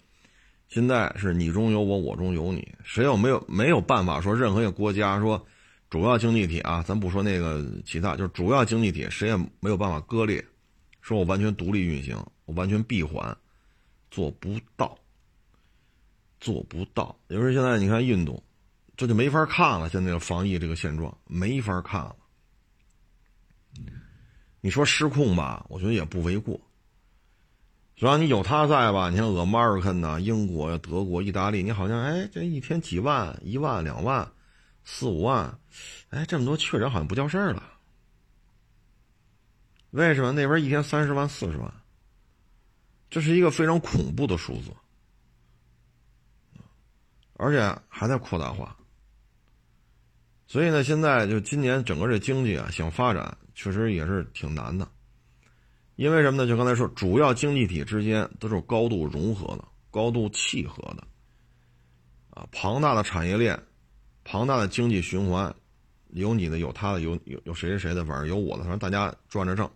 [0.68, 5.46] 现在是你中有我，我中有你，谁又没有没有办法说任何一个国家说。
[5.90, 10.44] 主要经济体啊，咱不说那个其他，就是主要经济体，谁也没有办法割裂，
[11.00, 13.34] 说我完全独立运行，我完全闭环，
[14.10, 14.94] 做不到，
[16.40, 17.16] 做不到。
[17.28, 18.42] 因为现在，你看印度，
[18.96, 19.88] 这就没法看了。
[19.88, 22.16] 现在防疫这个现状没法看了。
[24.60, 26.60] 你说失控吧，我觉得也不为过。
[27.96, 34.30] 只要你有他在吧，你像俄马尔肯呐、英国呀、德国、意大利，你好像哎，这一天几万、一万、两万。
[34.90, 35.58] 四五万，
[36.08, 37.62] 哎，这么多确诊好像不叫事儿了。
[39.90, 41.70] 为什么那边一天三十万、四十万？
[43.10, 44.70] 这是一个非常恐怖的数字，
[47.38, 48.76] 而且还在扩大化。
[50.46, 54.86] 所以呢，现在就今年整个这经济啊，想发展确实也是挺难的。
[55.96, 56.46] 因为什么呢？
[56.46, 61.02] 就刚才说，主要经济体之间都是高度融合的、高度契合的，
[62.30, 63.58] 啊，庞大的产业链。
[64.30, 65.54] 庞大的经济循环，
[66.10, 69.70] 有你的，有他的，有有有谁谁谁的，反正有我的，反正大家赚着挣，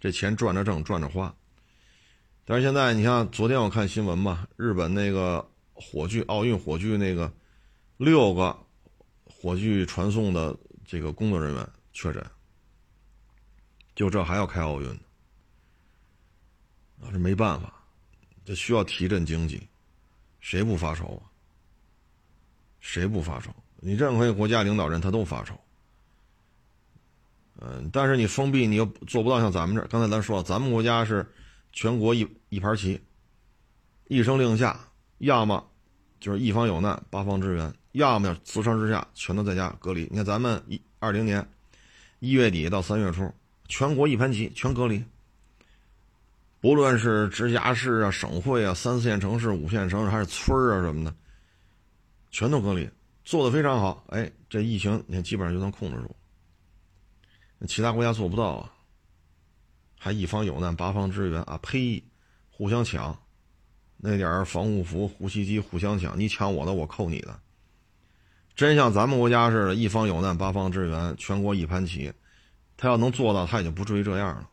[0.00, 1.34] 这钱赚着挣，赚着花。
[2.46, 5.46] 但是现在，你像昨天我看新闻嘛，日本那个
[5.76, 7.32] 火炬奥运火炬那个
[7.96, 8.56] 六个
[9.24, 12.24] 火炬传送的这个工作人员确诊，
[13.94, 14.88] 就这还要开奥运
[17.00, 17.72] 啊，这没办法，
[18.44, 19.60] 这需要提振经济，
[20.40, 21.28] 谁不发愁啊？
[22.80, 23.54] 谁不发愁？
[23.80, 25.58] 你任何一个国家领导人他都发愁，
[27.60, 29.86] 嗯，但是你封闭你又做不到像咱们这。
[29.88, 31.30] 刚才咱说了，咱们国家是
[31.72, 33.00] 全国一一盘棋，
[34.08, 34.85] 一声令下，
[35.18, 35.64] 要么
[36.20, 40.02] 就是一方有难八方支援，要么自上至下全都在家隔离。
[40.10, 41.46] 你看咱们一二零年
[42.18, 43.32] 一月底到三月初，
[43.68, 45.02] 全国一盘棋全隔离，
[46.60, 51.14] 不论是直辖市啊、省会啊、三四线城市、五线城市还是村啊什么的，
[52.30, 52.88] 全都隔离。
[53.24, 56.14] 做的非常好，哎，这疫情你看基本上就能控制住。
[57.66, 58.72] 其他国家做不到啊，
[59.98, 61.58] 还一方有难八方支援啊？
[61.62, 62.02] 呸，
[62.50, 63.18] 互相抢，
[63.98, 67.38] 那点防护服、呼吸机互相抢，你抢我的，我扣你的。
[68.54, 72.12] 真像咱们国家似的，一方有难八方支援，全国一盘棋，
[72.76, 74.48] 他要能做到，他也就不至于这样了。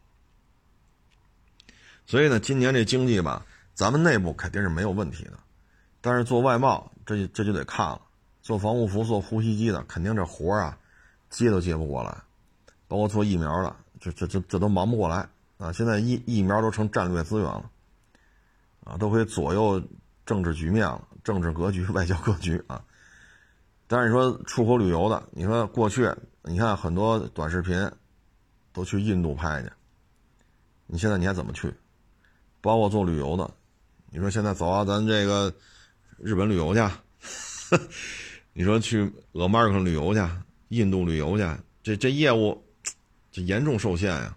[2.06, 5.40] 所以呢，今年这经济吧，咱们内部肯定是没有问题的，
[6.02, 8.02] 但是做外贸，这这就得看了。
[8.42, 10.78] 做防护服、做呼吸机的，肯定这活啊，
[11.30, 12.18] 接都接不过来。
[12.90, 15.28] 包括做疫苗的，这这这这都忙不过来
[15.58, 15.72] 啊！
[15.72, 17.72] 现在疫疫苗都成战略资源了，
[18.84, 19.82] 啊，都可以左右
[20.26, 22.84] 政治局面了，政治格局、 外交格局啊。
[23.88, 26.10] 但是你说出口旅游的，你说过去
[26.44, 27.90] 你看很多短视频
[28.72, 29.70] 都去印度拍去，
[30.88, 31.74] 你现在你还怎么去？
[32.62, 33.50] 包括做旅游的，
[34.10, 35.54] 你说现在走啊，咱这个
[36.18, 36.82] 日本旅游去，
[38.54, 40.22] 你说去俄马尔克旅游去，
[40.70, 41.46] 印度旅游去，
[41.84, 42.64] 这这业务
[43.32, 44.36] 这严重受限呀。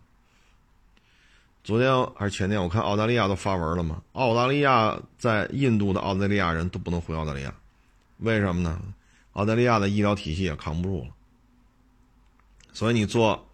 [1.67, 7.53] 昨天还是前天，我看澳大利亚都发文了嘛，澳大利亚在印度的澳大利亚人都不能回澳大利亚，
[8.19, 8.81] 为什么呢？
[9.33, 11.11] 澳大利亚的医疗体系也扛不住了，
[12.73, 13.49] 所以你做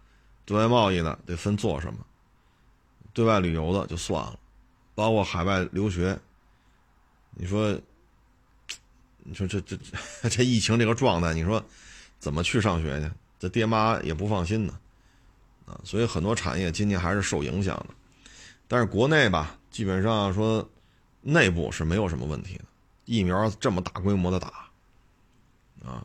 [0.45, 2.05] 对外贸易的得分做什么，
[3.13, 4.37] 对外旅游的就算了，
[4.93, 6.15] 包括海外留学，
[7.31, 7.75] 你说，
[9.23, 9.75] 你说这这
[10.29, 11.65] 这疫情这个状态，你说
[12.19, 13.11] 怎么去上学去？
[13.39, 14.79] 这爹妈也不放心呢，
[15.65, 17.95] 啊，所以很多产业今年还是受影响的，
[18.73, 20.67] 但是国内吧，基本上说
[21.21, 22.63] 内部是没有什么问题的，
[23.05, 24.47] 疫苗这么大规模的打。
[25.85, 26.03] 啊，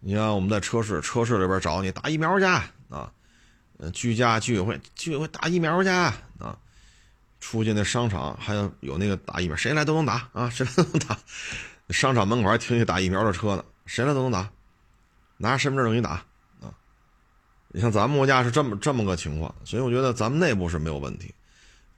[0.00, 3.12] 你像我们在车市，车市里边找你打疫苗去啊，
[3.92, 6.12] 居家居委会居委会打疫苗去啊，
[7.38, 11.16] 出去那商场还有有那个打疫苗，谁来都能打啊，谁来都能打。
[11.90, 14.50] 商场门口还停一打疫苗的车呢，谁来都能打，
[15.36, 16.14] 拿着身份证给你打
[16.60, 16.74] 啊。
[17.68, 21.32] 你像咱们国家是这么这么个情况，所以我觉得咱们内部是没有问题，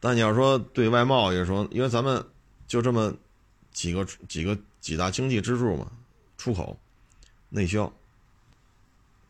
[0.05, 2.23] 但你要说对外贸易说，因为咱们
[2.67, 3.11] 就这么
[3.73, 5.91] 几个几个几大经济支柱嘛，
[6.37, 6.79] 出口。
[7.49, 7.85] 内销，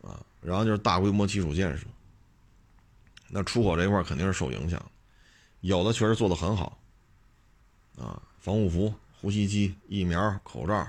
[0.01, 1.85] 啊，然后就是大规模基础建设。
[3.29, 4.83] 那出口这一块肯定是受影响，
[5.61, 6.75] 有的确实做得很好，
[7.95, 10.87] 啊，防护服、呼吸机、疫苗、口罩，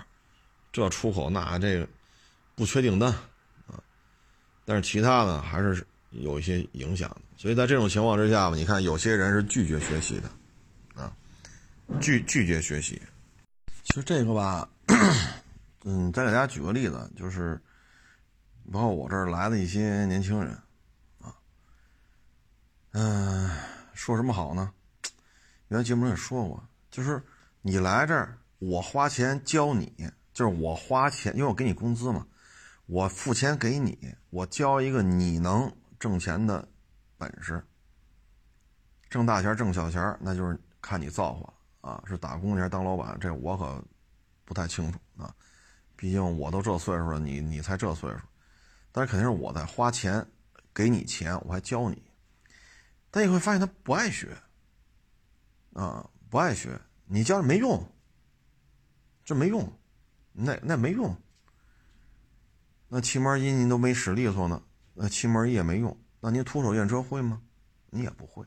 [0.73, 1.87] 这出口那这个
[2.55, 3.13] 不缺订单，
[3.67, 3.79] 啊，
[4.65, 5.87] 但是其他的还是
[6.21, 7.15] 有一些影响。
[7.37, 11.13] 所以在这种情况之下，你看有些人是拒绝学习的，啊，
[12.01, 13.01] 拒拒绝学习。
[13.85, 14.69] 其实这个吧。
[15.89, 17.61] 嗯，再给大家举个例子，就是，
[18.73, 20.51] 包括我这儿来的一些年轻人，
[21.21, 21.33] 啊，
[22.91, 23.49] 嗯，
[23.95, 24.73] 说什么好呢？
[25.69, 27.23] 原来节目中也说过，就是
[27.63, 29.93] 你来这儿，我花钱教你，
[30.33, 32.27] 就是我花钱，因为我给你工资嘛，
[32.87, 33.97] 我付钱给你，
[34.31, 36.67] 我教一个你能挣钱的
[37.17, 37.65] 本事，
[39.09, 43.85] 挣大钱挣小钱，那就是看你造化啊，是打工还是当老板，这我可
[44.45, 45.35] 不太清楚啊。
[45.97, 48.19] 毕竟我都这岁数了，你你才这岁数，
[48.93, 50.27] 但是肯定是我在花钱
[50.75, 52.03] 给你钱，我还教你，
[53.11, 54.37] 但你会发现他不爱学，
[55.73, 57.83] 啊，不爱学，你教没用，
[59.25, 59.73] 这没用，
[60.33, 61.17] 那那没用，
[62.89, 64.63] 那气门一你都没使利索呢，
[64.99, 67.43] 那气门仪也没用，那你徒手验车会吗？
[67.91, 68.45] 你也不会，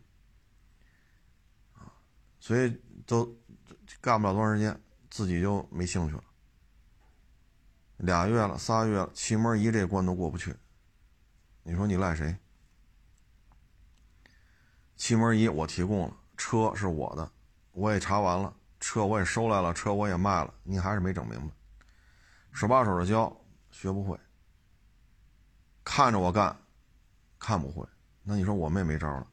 [1.73, 1.93] 啊，
[2.39, 3.37] 所以都
[4.01, 4.81] 干不了多长时间，
[5.11, 6.23] 自己就没兴趣了。
[7.97, 10.55] 俩月了，仨月了，气门仪这关都过不去。
[11.63, 12.35] 你说你赖谁？
[14.95, 17.31] 气门仪我提供了，车是我的，
[17.73, 21.53] 我也查完了，车我也收来了，车我也卖了，你还是没整明白。
[22.51, 24.19] 手把手的教，学不会。
[25.91, 26.55] 看着我干，
[27.39, 27.83] 看不会，
[28.21, 29.27] 那你说我们也没招了。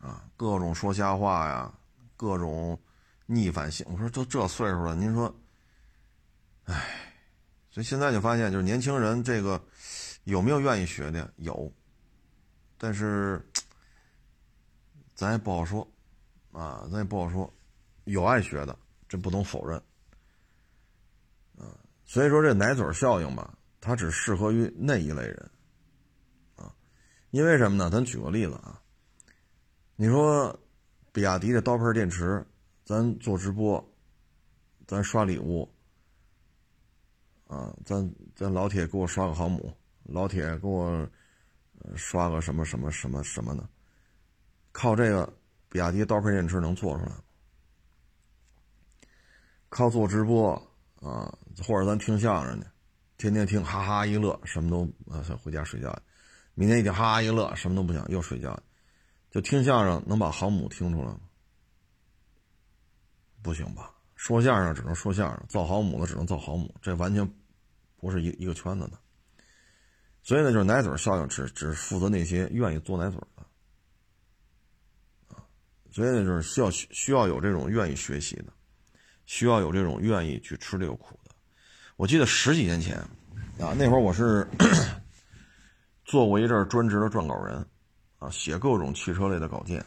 [0.00, 1.72] 啊，各种说瞎话呀，
[2.16, 2.76] 各种
[3.24, 3.86] 逆反性。
[3.88, 5.32] 我说都这岁数了，您说。
[6.64, 7.14] 唉，
[7.70, 9.62] 所以现在就发现，就是年轻人这个
[10.24, 11.72] 有没有愿意学的有，
[12.76, 13.48] 但是
[15.14, 15.86] 咱也不好说
[16.50, 17.48] 啊，咱也不好说。
[18.04, 18.76] 有爱学的，
[19.08, 19.80] 这不能否认
[21.56, 21.78] 啊。
[22.04, 25.50] 所以说这奶嘴效应吧，它只适合于那一类人
[26.56, 26.74] 啊。
[27.30, 27.88] 因为什么呢？
[27.90, 28.80] 咱举个例子啊，
[29.96, 30.58] 你说
[31.12, 32.46] 比亚迪的刀片电池，
[32.84, 33.82] 咱做直播，
[34.86, 35.68] 咱刷礼物。
[37.46, 41.04] 啊，咱咱老铁给我刷个航母，老铁给我
[41.96, 43.68] 刷个什么什么什么什么的，
[44.70, 45.32] 靠这个
[45.68, 47.20] 比亚迪刀片电池能做出来吗？
[49.68, 50.54] 靠做直播
[51.00, 51.36] 啊，
[51.66, 52.66] 或者咱听相声去，
[53.20, 55.94] 天天听哈哈一乐，什么都啊回家睡觉，
[56.54, 58.58] 明天一听哈哈一乐，什么都不想又睡觉，
[59.30, 61.20] 就听相声能把航母听出来吗？
[63.42, 63.92] 不行吧？
[64.16, 67.30] 说相声只能说相声，造航母的只能造航母，这完全。
[68.02, 68.98] 不是一一个圈子的，
[70.22, 73.46] 所以呢，就是奶嘴效应只只负责那些愿意做奶嘴的，
[75.28, 75.44] 啊，
[75.90, 78.46] 所以呢，就是需要需要有这种愿意学习的，
[79.26, 81.19] 需要有这种愿意去吃这个苦。
[82.00, 82.96] 我记得十几年前，
[83.58, 84.48] 啊，那会儿我是
[86.02, 87.62] 做过一阵专职的撰稿人，
[88.18, 89.84] 啊，写各种汽车类的稿件，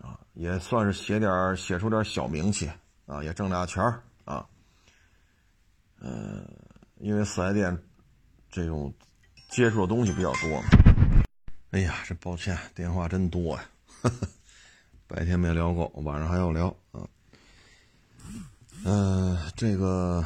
[0.00, 2.66] 啊，也算是写点写出点小名气，
[3.04, 4.46] 啊，也挣俩钱儿，啊，
[6.00, 6.48] 嗯，
[6.96, 7.78] 因为四 S 店
[8.50, 8.90] 这种
[9.50, 10.68] 接触的东西比较多嘛。
[11.72, 13.64] 哎呀，这抱歉，电话真多呀，
[15.06, 17.06] 白天没聊够，晚上还要聊啊。
[18.86, 20.24] 嗯，这个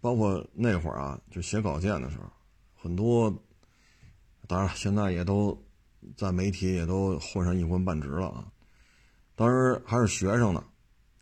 [0.00, 2.24] 包括那会儿啊，就写稿件的时候，
[2.74, 3.32] 很多，
[4.46, 5.56] 当然现在也都
[6.16, 8.50] 在媒体也都混上一官半职了啊。
[9.34, 10.64] 当时还是学生呢，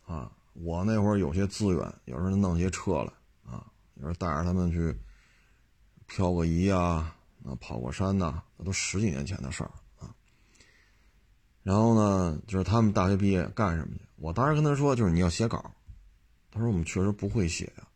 [0.05, 3.13] 啊，我那会儿有些资源，有时候弄些车来
[3.51, 3.65] 啊，
[3.95, 4.97] 有时候带着他们去
[6.07, 10.15] 漂个移啊，啊，跑过山呐，那都十几年前的事儿啊。
[11.63, 14.01] 然后呢，就是他们大学毕业干什么去？
[14.15, 15.73] 我当时跟他说，就是你要写稿。
[16.51, 17.87] 他说：“我们确实不会写呀。”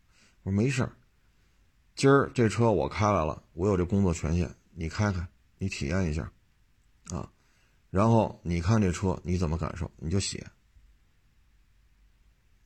[0.44, 0.92] 我说：“没事儿，
[1.96, 5.26] 今儿这车我开来了，我有这工作权限，你开开，
[5.58, 6.30] 你体验一下，
[7.10, 7.28] 啊，
[7.90, 10.46] 然后你看这车你怎么感受，你就写，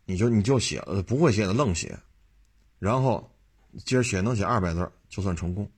[0.05, 1.97] 你就你就写，呃，不会写的愣写，
[2.81, 3.33] 然后
[3.87, 5.71] 今儿写能写二百字就算成功，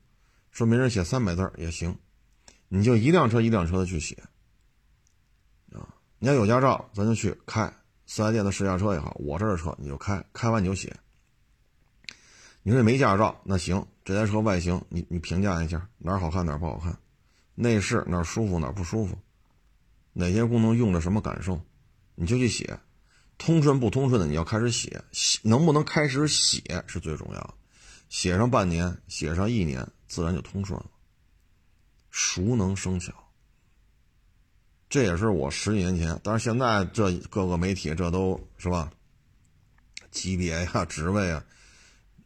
[0.51, 1.95] 说没人写三百字也行，
[2.69, 4.15] 你就一辆车一辆车的去写，
[5.73, 7.71] 啊，你要有驾照，咱就去开。”
[8.07, 10.93] 四 S 店的试驾车也好，我这儿的车你就开，开完你就写。
[12.63, 16.99] 你说没驾照那行，这台车外形你你评价一下，哪儿好看哪儿不好看，
[17.55, 19.19] 内饰哪儿舒服哪儿不舒服，
[20.13, 21.61] 哪些功能用着什么感受，
[22.15, 22.79] 你就去写。
[23.39, 25.03] 通顺不通顺的你要开始写，
[25.43, 27.55] 能不能开始写是最重要的。
[28.11, 30.91] 写上半年，写上一年，自然就通顺了。
[32.11, 33.15] 熟能生巧。
[34.91, 38.93] 这也是我十几年前，但是现在这各个媒体这都是吧，
[40.11, 41.43] 级别呀、职位啊，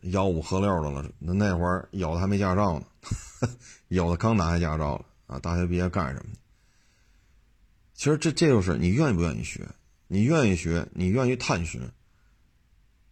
[0.04, 1.10] 吆五喝六的了。
[1.18, 2.86] 那那会儿有的还没驾照呢，
[3.88, 6.32] 有的刚拿下驾照了啊，大学毕业干什么？
[7.94, 9.68] 其实这这就是你愿意不愿意学，
[10.08, 11.80] 你愿意学，你愿意探寻。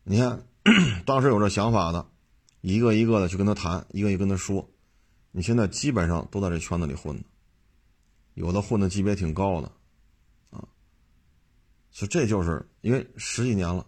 [0.03, 0.45] 你看，
[1.07, 2.07] 当时有这想法的，
[2.61, 4.68] 一个一个的去跟他谈，一个一个跟他说，
[5.30, 7.22] 你现在基本上都在这圈子里混。
[8.34, 9.70] 有的混的级别挺高的，
[10.51, 10.66] 啊，
[11.90, 13.86] 所以这就是因为十几年了，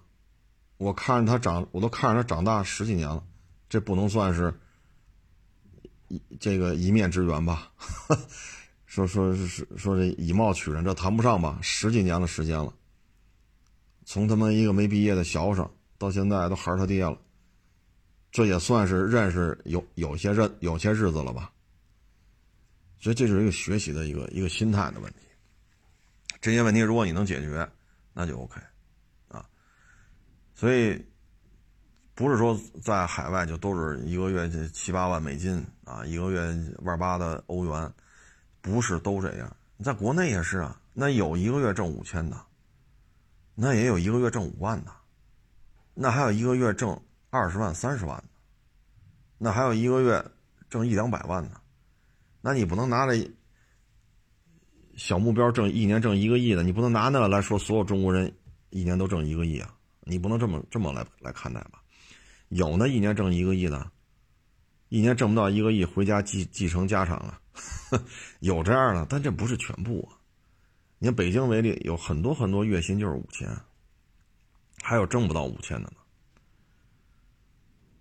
[0.84, 3.24] 我看着他长，我都看着他长大十几年了，
[3.70, 4.52] 这不能算是
[6.08, 7.72] 一这个一面之缘吧？
[8.84, 11.58] 说说是说这以貌取人，这谈不上吧？
[11.62, 12.70] 十几年的时间了，
[14.04, 15.66] 从他妈一个没毕业的学生
[15.96, 17.18] 到现在都孩他爹了，
[18.30, 21.50] 这也算是认识有有些认有些日子了吧？
[23.00, 25.20] 所以这就是一个学习的一个一个心态的问题。
[26.42, 27.66] 这些问题如果你能解决，
[28.12, 28.60] 那就 OK，
[30.54, 31.04] 所以
[32.14, 36.40] 不是说在海外就都是一个月七八万美金啊，一个月
[36.78, 37.92] 万八的欧元，
[38.60, 39.56] 不是都这样。
[39.76, 42.40] 你在国内也是啊，那有一个月挣五千的，
[43.54, 44.92] 那也有一个月挣五万的，
[45.92, 46.98] 那还有一个月挣
[47.30, 48.24] 二十万、三十万的，
[49.36, 50.24] 那还有一个月
[50.70, 51.60] 挣一两百万的。
[52.40, 53.28] 那你不能拿着
[54.96, 58.32] 小目标挣一年挣一个亿的，你不能拿那个来说所有中国人
[58.70, 59.74] 一年都挣一个亿啊！
[60.04, 61.82] 你不能这么这么来来看待吧？
[62.48, 63.90] 有那一年挣一个亿的，
[64.88, 67.40] 一年挣不到一个亿回家继继承家产了，
[68.40, 70.20] 有这样的，但这不是全部啊！
[70.98, 73.48] 你看北京为例，有很多很多月薪就是五千，
[74.82, 75.96] 还有挣不到五千的呢，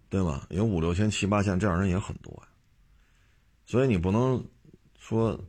[0.10, 0.46] 对吧？
[0.50, 2.48] 有五六千、七八千这样人也很多呀。
[3.66, 4.46] 所以你不能
[5.00, 5.40] 说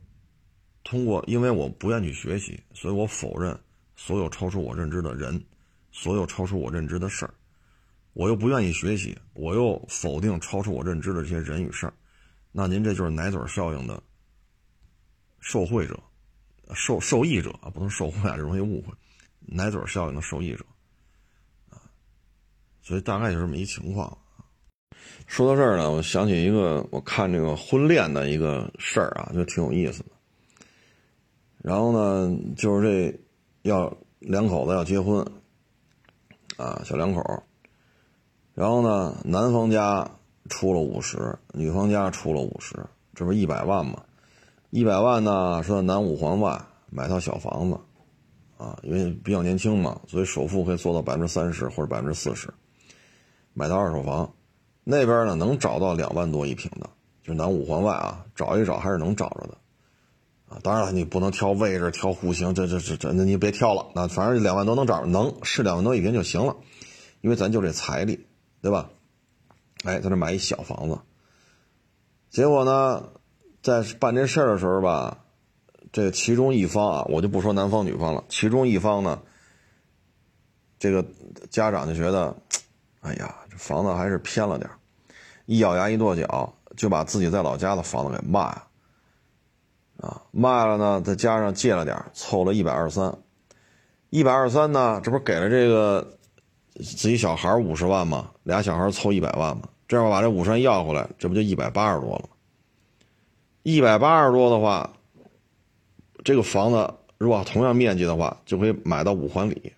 [0.83, 3.59] 通过，因为我不愿意去学习，所以我否认
[3.95, 5.45] 所有超出我认知的人，
[5.95, 7.33] 所有超出我认知的事儿。
[8.11, 11.93] 我又不愿意学习，我又否定超出我认知的这些人与事儿。
[12.51, 14.03] 那您这就是奶嘴效应的
[15.39, 15.97] 受贿者、
[16.73, 18.93] 受受益者啊，不能受贿啊，容易误会。
[19.39, 20.65] 奶嘴效应的受益者
[21.69, 21.79] 啊，
[22.81, 24.17] 所以大概就这么一情况。
[25.27, 30.09] 说到这儿呢，我想起一个我看这个婚恋的一个事儿啊，就挺有意思的。
[31.61, 33.19] 然后呢，就是这
[33.69, 35.25] 要两口子要结婚
[36.57, 37.43] 啊，小两口。
[38.53, 40.09] 然后呢，男方家
[40.49, 42.73] 出了五十，女方家出了五十，
[43.13, 44.03] 这不一百万吗？
[44.69, 47.77] 一百万呢，说南五环外买套小房子
[48.57, 52.53] 啊，因为比较年轻嘛，所以首付可以做到百分之三十或者百分之四十，
[53.53, 54.31] 买套二手房。
[54.83, 56.89] 那边呢能找到两万多一平的，
[57.23, 59.57] 就是南五环外啊，找一找还是能找着的，
[60.63, 66.55] 当然了，你不能挑位置、挑户型，这这这这，那你别挑了，那反正两万多能找着，能是两万多一平就行了，
[67.21, 68.25] 因为咱就这财力，
[68.61, 68.89] 对吧？
[69.83, 70.97] 哎，在这买一小房子，
[72.29, 73.09] 结果呢，
[73.61, 75.19] 在办这事儿的时候吧，
[75.91, 79.21] 这其中一方啊，我就不说男方女方了，其中一方呢，
[80.79, 81.05] 这个
[81.51, 82.35] 家长就觉得，
[83.01, 84.69] 哎呀，这房子还是偏了点
[85.45, 88.63] 一咬牙一跺脚，就把自己在老家的房子给卖了，
[89.97, 93.17] 啊，卖了呢，再加上借了点凑了一百二三，
[94.09, 96.17] 一百二三呢，这不给了这个
[96.75, 98.29] 自己小孩五十万吗？
[98.43, 99.63] 俩小孩凑一百万吗？
[99.87, 102.29] 这样把这五十万要回来，这不就一百八十多了吗？
[103.63, 104.91] 一百八十多的话，
[106.23, 109.71] 这个房子如果同样面积的话，就可以买到五环里。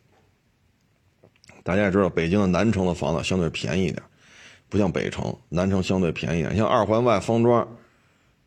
[1.63, 4.01] 大家也知道，北京的南城的房子相对便宜一点，
[4.69, 6.55] 不像北城，南城相对便宜一点。
[6.55, 7.67] 像二环外方庄，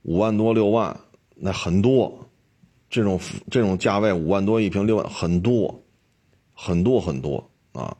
[0.02, 0.98] 五万多六万，
[1.40, 2.26] 那很多。
[2.88, 5.80] 这种这种价位五万多一平六万，很多，
[6.52, 7.96] 很多很多啊。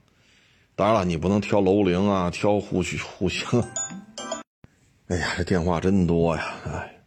[0.74, 3.46] 当然了，你不能挑楼龄啊，挑户区户型。
[5.06, 6.54] 哎呀，这电话真多呀！
[6.66, 7.02] 哎，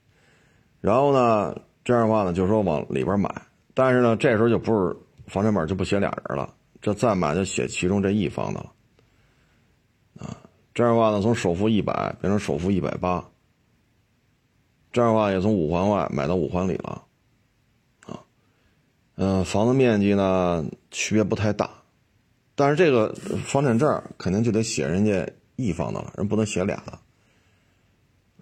[0.79, 1.53] 然后呢，
[1.83, 3.29] 这样的话呢，就说往里边买，
[3.73, 4.95] 但是呢，这时候就不是
[5.27, 8.71] 房产本就不写俩人了，这再买就写其中这一方的了。
[10.19, 10.37] 啊，
[10.73, 13.25] 这样的话呢，从首付一百变成首付一百八，
[14.93, 17.03] 这样的话也从五环外买到五环里了。
[18.05, 18.23] 啊，
[19.15, 21.69] 嗯，房子面积呢区别不太大。
[22.55, 23.11] 但是这个
[23.45, 26.91] 房产证肯定就得写人家一方的了，人不能写俩的，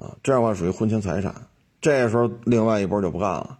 [0.05, 1.33] 啊，这样的话属于婚前财产。
[1.79, 3.57] 这时候另外一波就不干了，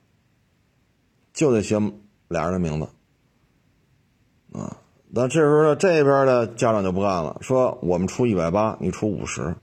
[1.34, 1.80] 就得写
[2.28, 4.76] 俩人的名字，啊，
[5.08, 9.56] 那这时候呢，这边的家长就不干了，说我们出一百八，你出五十，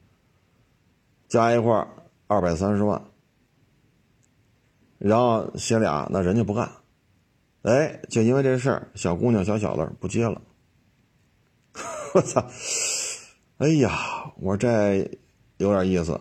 [1.29, 1.87] 加一块
[2.27, 3.03] 二百三十万，
[4.99, 6.71] 然后写俩，那人家不干，
[7.63, 10.43] 哎，就因为这事儿，小姑娘小小子不接了。
[12.15, 12.45] 我操！
[13.59, 15.09] 哎呀，我这
[15.59, 16.21] 有点意思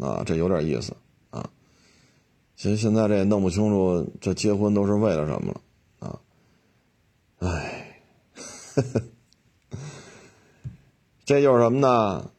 [0.00, 0.94] 啊，这有点意思
[1.30, 1.48] 啊。
[2.56, 5.60] 其实现在这弄不清楚，这结婚都是为了什么了
[6.00, 6.20] 啊？
[7.38, 8.02] 哎，
[11.24, 12.30] 这就是什么呢？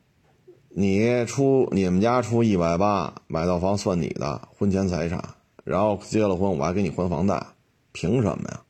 [0.72, 5.36] 你出你们家出一百八买套房算你的婚前财产，
[5.70, 7.46] 然后结了婚我还给你还房贷，
[7.92, 8.62] 凭什么呀？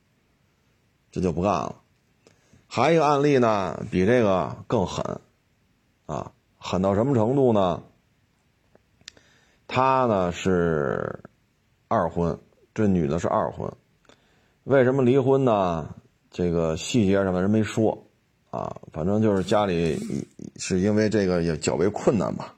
[1.10, 1.76] 这就不干了。
[2.66, 5.18] 还有一个案例呢，比这个更狠，
[6.04, 7.82] 啊，狠到什么程度呢？
[9.66, 11.20] 他呢是
[11.88, 12.38] 二婚，
[12.74, 13.72] 这女的是二婚，
[14.64, 15.94] 为什么离婚呢？
[16.30, 18.06] 这个细节上面人没说，
[18.50, 19.98] 啊，反正就是家里
[20.56, 22.54] 是因为这个也较为困难吧。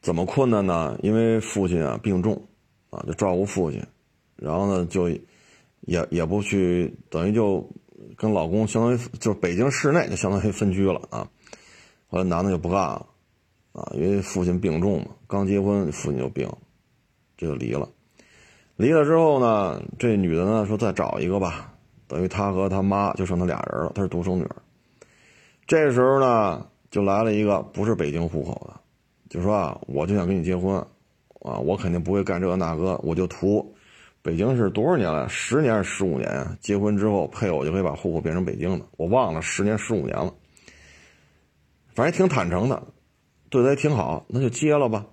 [0.00, 0.96] 怎么困难呢？
[1.02, 2.47] 因为父亲啊病重，
[2.90, 3.82] 啊就照顾父亲，
[4.36, 5.08] 然后呢就
[5.80, 7.68] 也也不去，等于就。
[8.16, 11.28] 跟老公相当于就是北京市内就相当于分居了啊，
[12.08, 13.06] 后来男的就不干了，
[13.72, 16.48] 啊，因为父亲病重嘛，刚结婚父亲就病，
[17.36, 17.88] 这就离了。
[18.76, 21.74] 离了之后呢，这女的呢说再找一个吧，
[22.06, 24.56] 等于她和他妈就剩她俩人了，她是独生女儿。
[25.66, 28.80] 这时候呢，就来了一个不是北京户口的，
[29.28, 30.84] 就说啊，我就想跟你结婚，
[31.48, 33.74] 啊，我肯定不会干这个那个，我就图。
[34.20, 35.28] 北京是多少年了？
[35.28, 36.56] 十年还是十五年啊？
[36.60, 38.84] 结婚之后，配偶就可以把户口变成北京的。
[38.96, 40.34] 我忘了，十年、十五年了。
[41.94, 42.82] 反正挺坦诚的，
[43.48, 45.06] 对他也挺好，那就结了吧。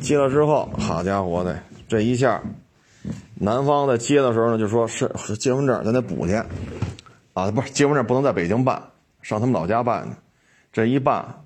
[0.00, 2.42] 结了之后，好家伙的，这一下，
[3.34, 6.34] 男方在接的时候呢，就说是结婚证咱得补去
[7.32, 8.82] 啊，不是结婚证不能在北京办，
[9.22, 10.16] 上他们老家办去。
[10.72, 11.42] 这一办，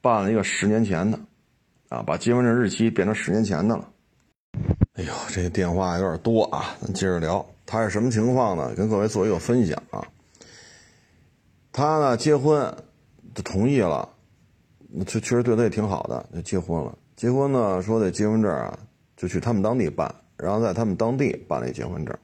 [0.00, 1.18] 办了一个十年前的，
[1.92, 3.86] 啊，把结婚证日期变成十年前的了。
[4.94, 7.44] 哎呦，这个电话有点多啊，咱接着聊。
[7.66, 8.74] 他是什么情况呢？
[8.74, 10.02] 跟各位做一个分享啊。
[11.70, 12.74] 他呢结婚，
[13.34, 14.08] 就同意了，
[15.06, 16.96] 确确实对他也挺好的，就结婚了。
[17.14, 18.78] 结婚呢说这结婚证啊，
[19.14, 22.16] 就去他们当地办，然后在他们当地办了一结婚证。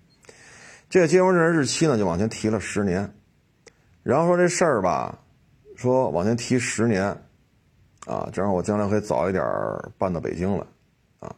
[0.88, 3.12] 这个结婚证日期呢就往前提了十年，
[4.02, 5.18] 然后说这事儿吧，
[5.76, 7.14] 说往前提十年，
[8.08, 9.44] 啊，这样我将来可以早一点
[9.98, 10.64] 搬到北京来。
[11.20, 11.34] 啊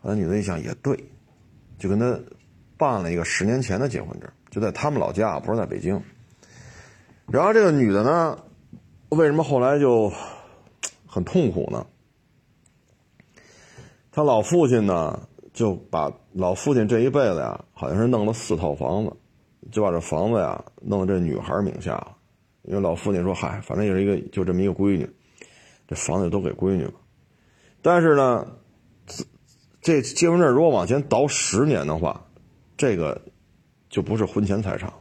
[0.00, 0.96] 那女的一想也对，
[1.78, 2.18] 就跟他
[2.76, 6.00] 办了一个十年前的结婚证，就在他们老家，不是在北京。
[7.26, 8.38] 然后这个女的呢，
[9.08, 10.12] 为什么后来就
[11.06, 11.86] 很痛苦呢？
[14.12, 19.16] 他老父亲呢，就把老父亲这一辈子呀，好像是弄了四套房子，
[19.72, 22.16] 就把这房子呀弄到这女孩名下了。
[22.64, 25.08] 因为老父亲说：“嗨，反正也是一个就这么一个闺女，
[25.86, 26.94] 这房子都给闺女了。”
[27.82, 28.46] 但是呢。
[29.86, 32.24] 这结婚证如果往前倒十年的话，
[32.74, 33.20] 这个
[33.90, 34.94] 就不是婚前财产了。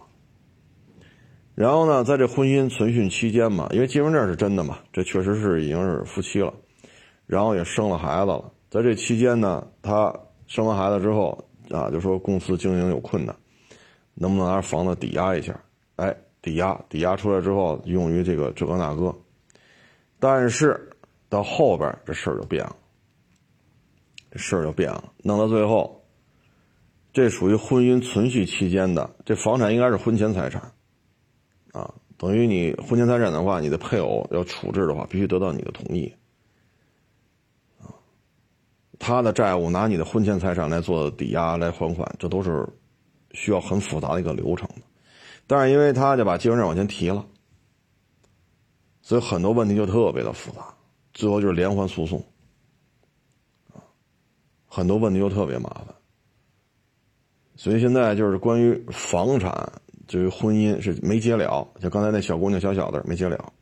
[1.56, 6.54] 然后呢，在这婚姻存续期间嘛，因为结婚证是真的嘛，这确实是已经是夫妻了，
[7.26, 10.14] 然后也生了孩子了，在这期间呢，他
[10.48, 13.34] 生完孩子之后啊，就说公司经营有困难，
[14.16, 15.58] 能不能拿房子抵押一下？
[15.96, 19.16] 哎，抵押，抵押出来之后用于这个这个那个。
[20.26, 20.90] 但是
[21.28, 22.74] 到后边这事儿就变了，
[24.38, 26.02] 事儿就变了，弄到最后，
[27.12, 30.62] 这属于婚姻存续期间的这房产应该是婚前财产，
[31.74, 36.16] 啊，等于你婚前财产的话，你的配偶要处置的话，必须得到你的同意，
[37.82, 37.92] 啊，
[39.00, 42.66] 他的债务拿你的婚前财产来做抵押来还款，这都是
[43.32, 44.84] 需要很复杂的一个流程的，
[45.48, 47.26] 但是因为他就把结婚证往前提了。
[49.04, 50.74] 所以很多问题就特别的复杂，
[51.14, 52.24] 最后就是连环诉讼，
[53.74, 53.84] 啊，
[54.66, 55.94] 很多问题就特别麻烦。
[57.58, 59.74] 所以现在就是关于房产，
[60.08, 63.54] 就是婚姻是没结了，就刚才那小姑娘小小的没结了，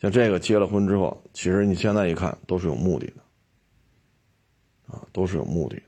[0.00, 5.82] 像这个结了婚之后，其实你现在一看都是有目的的，啊，都是有目的的。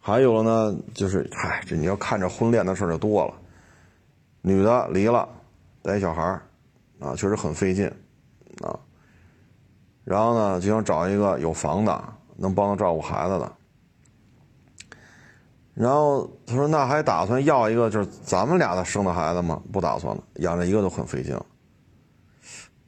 [0.00, 3.34] 还有呢，就是嗨，这你要看着婚恋的事就多了，
[4.40, 5.28] 女的离了，
[5.82, 6.40] 带小孩
[7.02, 7.84] 啊，确实很费劲，
[8.62, 8.78] 啊，
[10.04, 13.52] 然后呢，就想找一个有房的，能帮他照顾孩子的。
[15.74, 19.60] 然后他说：“那还打算要一个就是咱们俩的生的孩子吗？
[19.72, 21.36] 不打算了，养着一个都很费劲。”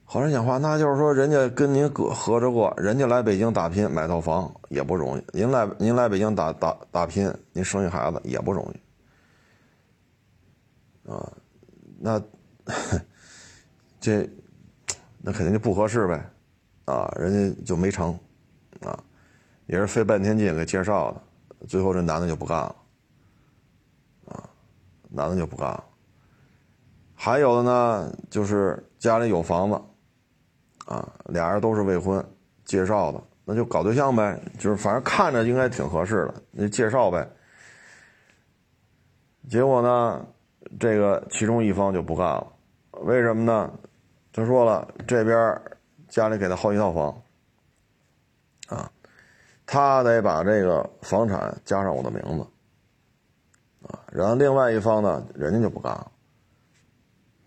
[0.05, 8.65] 好人讲话，那就是说，人家跟您哥合着过，人家来北京打拼买套房也不容易，您来您来北京打打打拼，您生一孩子也不容
[11.09, 11.33] 易，啊，
[11.99, 12.23] 那。
[14.05, 14.29] 这，
[15.23, 16.31] 那肯定就不合适呗，
[16.85, 18.13] 啊，人家就没成，
[18.83, 19.03] 啊，
[19.65, 22.77] 也是费半天劲给介绍的，最后这男的就不干了，
[24.27, 24.45] 啊，
[25.09, 25.83] 男的就不干了。
[27.15, 29.81] 还有的呢，就是家里有房子，
[30.85, 32.23] 啊，俩人都是未婚，
[32.67, 37.27] 介绍的，那就搞对象呗，就是反正看着应该挺合适的，那介绍呗。
[39.49, 40.27] 结果呢，
[40.79, 42.47] 这个其中一方就不干了，
[43.01, 43.73] 为什么呢？
[44.37, 45.61] 他说了，这边
[46.09, 47.23] 家里给他好几套房，
[48.67, 48.91] 啊，
[49.65, 56.11] 他得把这个房产加上我的名字，啊，然后另外一方呢，人家就不干了。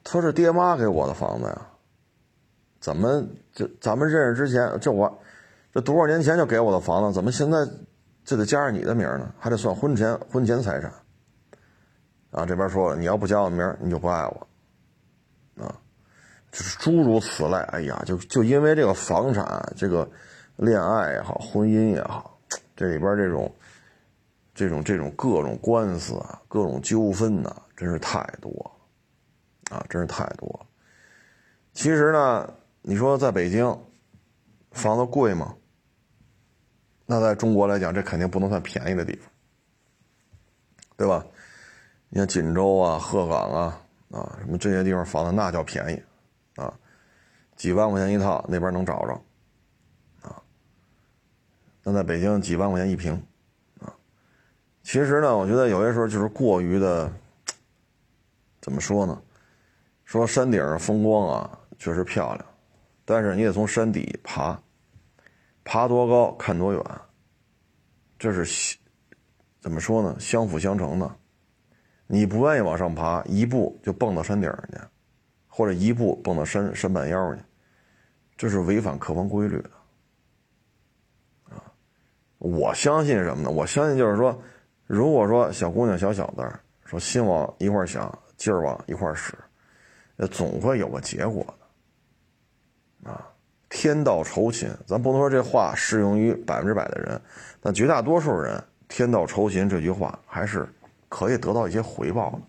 [0.02, 1.68] 他是爹妈给我的房子呀，
[2.80, 3.22] 怎么
[3.52, 5.20] 这咱们认识之前，这我
[5.74, 7.68] 这多少年前就给我的房子，怎么现在
[8.24, 9.30] 就得加上你的名呢？
[9.38, 10.90] 还得算婚前婚前财产。
[12.32, 14.48] 啊，这边说了你要不加我名，你就不爱我，
[16.58, 19.46] 就是诸如此类，哎呀，就就因为这个房产，
[19.76, 20.10] 这个
[20.56, 22.36] 恋爱也好，婚姻也好，
[22.76, 23.56] 这里边这种
[24.56, 28.72] 这种这种各种官司啊，各种纠纷呐，真是太多，
[29.70, 30.66] 啊，真是太多。
[31.74, 32.52] 其实呢，
[32.82, 33.80] 你说在北京
[34.72, 35.54] 房子贵吗？
[37.06, 39.30] 那在中国来讲，这肯定不能算便宜的地方，
[40.98, 41.24] 对吧？
[42.10, 43.80] 你像锦州啊、鹤岗啊
[44.10, 46.02] 啊什么这些地方房子，那叫便宜。
[47.58, 49.14] 几万块钱一套，那边能找着，
[50.22, 50.42] 啊，
[51.84, 53.14] 那在北京几万块钱一平，
[53.80, 53.92] 啊，
[54.84, 57.12] 其实呢，我觉得有些时候就是过于的，
[58.62, 59.20] 怎么说呢？
[60.06, 62.46] 说山顶上风光啊，确实漂亮，
[63.04, 64.62] 但是你得从山底爬，
[65.64, 66.82] 爬多高看多远，
[68.20, 68.78] 这是
[69.60, 70.16] 怎么说呢？
[70.20, 71.12] 相辅相成的，
[72.06, 74.78] 你不愿意往上爬，一步就蹦到山顶上去。
[75.50, 77.42] 或者一步蹦到山山半腰去，
[78.38, 79.70] 这是违反客观规律的，
[81.50, 81.58] 啊！
[82.38, 83.50] 我相信什么呢？
[83.50, 84.40] 我相信就是说，
[84.86, 86.48] 如果说小姑娘小小子
[86.86, 89.34] 说心往一块想，劲儿往一块使，
[90.16, 91.44] 那总会有个结果
[93.04, 93.28] 的，啊！
[93.70, 97.20] 天道酬勤，咱不能说这话适用于百分之百的人，
[97.60, 100.70] 但绝大多数人，天道酬勤这句话还是
[101.10, 102.40] 可以得到一些回报的。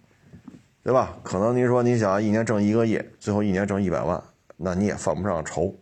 [0.81, 1.19] 对吧？
[1.23, 4.23] 可能您说你想一年挣一个亿，最后一年挣一百万，
[4.61, 5.75] 那你也犯不上愁，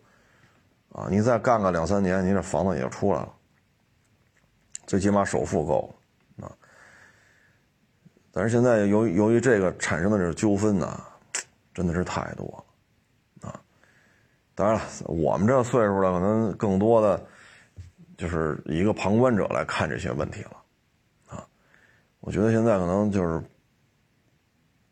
[0.92, 3.34] 啊，你再干个两三年，你这房子也就出来了，
[4.86, 5.92] 最起码首付够
[6.36, 6.52] 了，啊。
[8.30, 11.02] 但是现在由于由于这个产生的这个纠纷呢，
[11.74, 12.64] 真的是太多
[13.42, 13.60] 了，啊。
[14.54, 17.26] 当然了，我们这岁数的可能更多的
[18.16, 20.56] 就是一个旁观者来看这些问题了，
[21.28, 21.48] 啊。
[22.20, 23.42] 我觉得现在可能就是。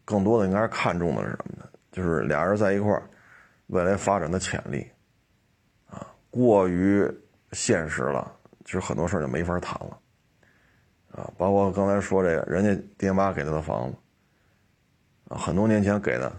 [0.06, 1.66] 更多的应该是看重的是什么呢？
[1.90, 3.08] 就是俩人在一块儿，
[3.68, 4.86] 未来发展的潜力，
[5.86, 7.10] 啊，过于
[7.52, 8.30] 现实了，
[8.64, 9.98] 其实很多事就没法谈了，
[11.12, 13.96] 啊，包括刚才说这个，人家爹妈给他的房子，
[15.28, 16.30] 啊，很多年前给的，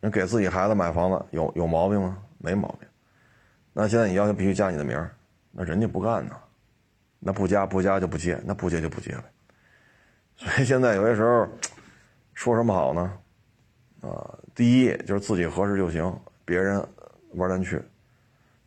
[0.00, 2.22] 人给自己孩子买房子有有毛病吗？
[2.38, 2.88] 没毛病。
[3.72, 5.10] 那现在你要求必须加你的名儿，
[5.50, 6.36] 那人家不干呢，
[7.18, 9.24] 那不加不加就不接，那不接就不接呗。
[10.36, 11.48] 所以现在有些时候
[12.34, 13.18] 说什么好呢？
[14.02, 16.84] 啊，第一就是自己合适就行，别人
[17.34, 17.78] 玩咱去；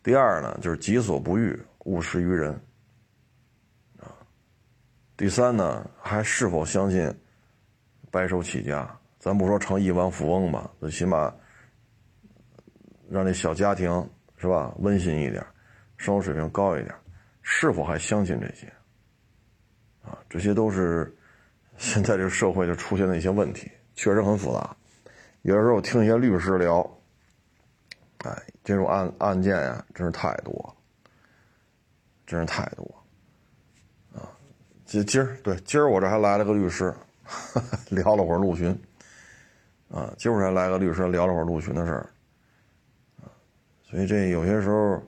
[0.01, 2.53] 第二呢，就是己所不欲，勿施于人。
[3.99, 4.07] 啊，
[5.17, 7.13] 第三呢，还是否相信
[8.09, 8.89] 白手起家？
[9.19, 11.29] 咱不说成亿万富翁吧，最起码
[13.09, 15.45] 让这小家庭是吧温馨一点，
[15.97, 16.95] 生活水平高一点，
[17.41, 18.65] 是否还相信这些？
[20.03, 21.13] 啊，这些都是
[21.75, 24.73] 现在这社会就出现的一些问题，确实很复杂。
[25.43, 26.87] 有的时候我听一些律师聊，
[28.19, 30.75] 哎，这种案案件呀，真是太多，
[32.27, 32.83] 真是太多，
[34.13, 34.29] 啊，
[34.85, 36.93] 今今儿对今儿我这还来了个律师，
[37.89, 38.69] 聊了会儿陆巡，
[39.89, 42.09] 啊，今儿还来个律师聊了会儿陆巡的事儿，
[43.23, 43.25] 啊，
[43.83, 45.01] 所以这有些时候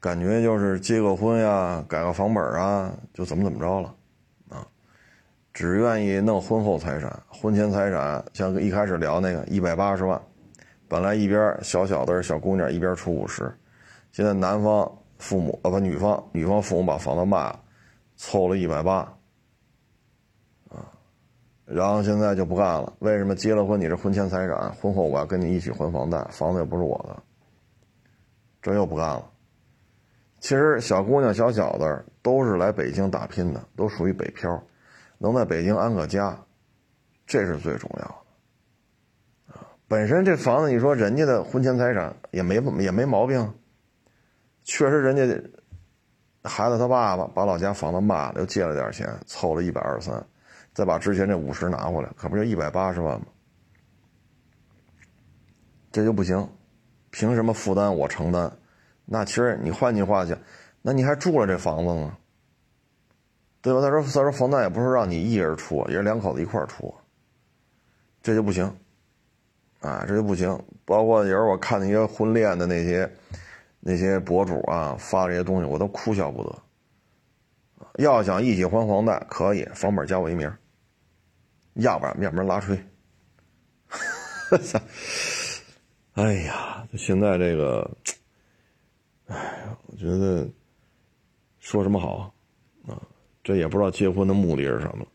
[0.00, 3.94] 感觉就是结个婚呀，改个房本啊，就怎么怎么着了。
[5.52, 10.20] 只愿意弄婚后财产，婚前财产像一开始聊那个一百八十万，
[10.88, 13.52] 本来一边小小的小姑娘一边出五十，
[14.12, 17.60] 现在男方父母啊不女方女方父母把房子卖了，
[18.16, 19.00] 凑了一百八，
[20.70, 20.88] 啊，
[21.66, 27.22] 然后现在就不干了，为什么结了婚你是婚前财产，婚后我要跟你一起还房贷，房子又不是我的，
[28.62, 29.30] 这又不干了。
[30.40, 34.60] 其实小姑娘小小的都是来北京打拼的，都属于北漂。
[35.22, 36.36] 能在北京安个家，
[37.24, 38.24] 这是最重要
[39.46, 39.62] 的，啊！
[39.86, 43.54] 本身这房子，你说人家的婚前财产也没也没毛病，
[44.64, 45.22] 确实人家
[46.42, 50.26] 孩子他爸爸把老家房子卖了，又借了点钱，凑了一百二十三，
[50.74, 53.26] 再把之前这五十拿回来，可不就一百八十万吗？
[55.92, 56.50] 这就不行，
[57.10, 58.50] 凭什么负担我承担？
[59.04, 60.36] 那其实你换句话讲，
[60.80, 62.18] 那你还住了这房子吗？
[63.62, 63.80] 对吧？
[63.80, 66.92] 他说：“他说房贷也不是让你一人出，也是两口子一块出，
[68.20, 68.64] 这就不行，
[69.78, 70.60] 啊，这就不行。
[70.84, 73.08] 包括有时候我看那些婚恋的那些
[73.78, 76.58] 那些博主啊，发这些东西，我都哭笑不得。
[77.98, 80.52] 要想一起还房贷，可以房本加我一名，
[81.74, 82.76] 要不然面门拉吹。
[86.14, 87.88] 哎呀，现在这个，
[89.28, 90.48] 哎，我觉得
[91.60, 92.34] 说什么好？”
[93.42, 95.06] 这也不知道结婚的目的是什么，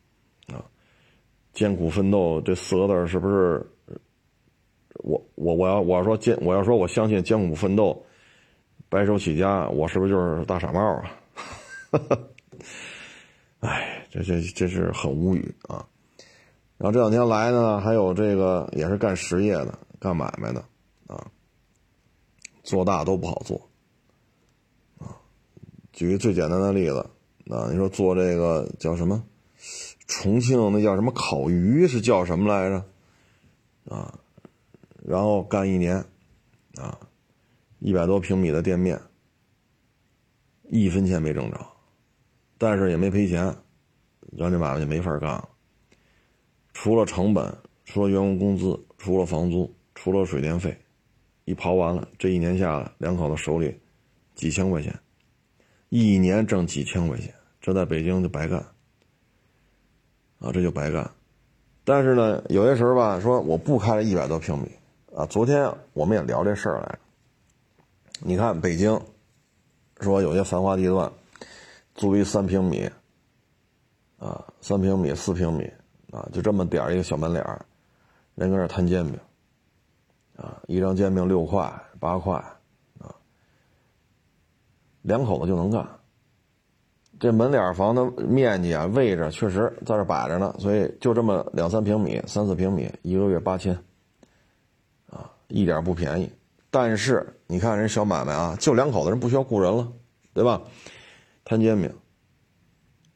[0.54, 0.64] 啊，
[1.54, 3.66] 艰苦奋斗这四个字是不是？
[5.04, 8.06] 我我我要我要说艰我要说我相信艰苦奋斗，
[8.90, 11.12] 白手起家，我是不是就是大傻帽啊？
[11.92, 12.20] 哈哈
[13.60, 15.88] 哎，这这这是很无语啊！
[16.78, 20.60] 然后这两天来呢，还有这个也是干实业的、干买卖的
[21.08, 21.26] 啊，
[22.64, 23.70] 做大都不好做
[24.98, 25.16] 啊。
[25.94, 27.10] 举个最简单的例子。
[27.50, 29.24] 啊，你说做这个叫什么？
[30.06, 32.86] 重庆那叫什么烤鱼是叫什么来着？
[33.94, 34.20] 啊，
[35.06, 35.96] 然后干一年，
[36.76, 36.98] 啊，
[37.80, 39.00] 一百多平米的店面，
[40.70, 41.66] 一分钱没挣着，
[42.58, 43.56] 但是也没赔钱，
[44.32, 45.50] 让这买卖就没法干了。
[46.74, 50.78] 除了成本，除了员工工资，除了房租，除了水电费，
[51.46, 53.74] 一刨完了，这一年下来，两口子手里
[54.36, 54.98] 几千块钱，
[55.90, 57.34] 一年挣几千块钱。
[57.68, 58.60] 这在北京就白干，
[60.40, 61.12] 啊，这就白干。
[61.84, 64.72] 但是呢，有些时候吧，说我不开了一百多平米，
[65.14, 66.98] 啊，昨天我们也聊这事儿来。
[68.22, 68.98] 你看北京，
[70.00, 71.12] 说有些繁华地段，
[71.94, 72.90] 租一三平米，
[74.18, 75.70] 啊，三平米、四平米，
[76.14, 77.66] 啊，就这么点儿一个小门脸儿，
[78.36, 79.20] 人搁那摊煎饼，
[80.38, 82.34] 啊，一张煎饼六块、八块，
[82.98, 83.14] 啊，
[85.02, 85.86] 两口子就能干。
[87.20, 93.74] 这门脸房的面积啊，位置确实在这摆着呢，所以就这么两三平米、三四平米，一个月八千，
[95.10, 96.30] 啊，一点不便宜。
[96.70, 99.92] 但是你看人小买卖啊，就两口子人不需要雇人了，
[100.34, 100.62] 对吧？
[101.44, 101.92] 摊煎饼，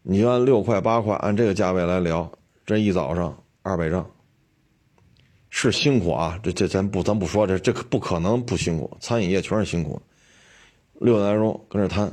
[0.01, 2.31] 你就按六块八块，按这个价位来聊，
[2.65, 4.09] 这一早上二百张，
[5.49, 10.01] 是辛苦啊，这这咱不咱不说，这这可不可能不辛苦，餐饮业全是辛苦，
[10.93, 12.11] 六点来钟跟这摊。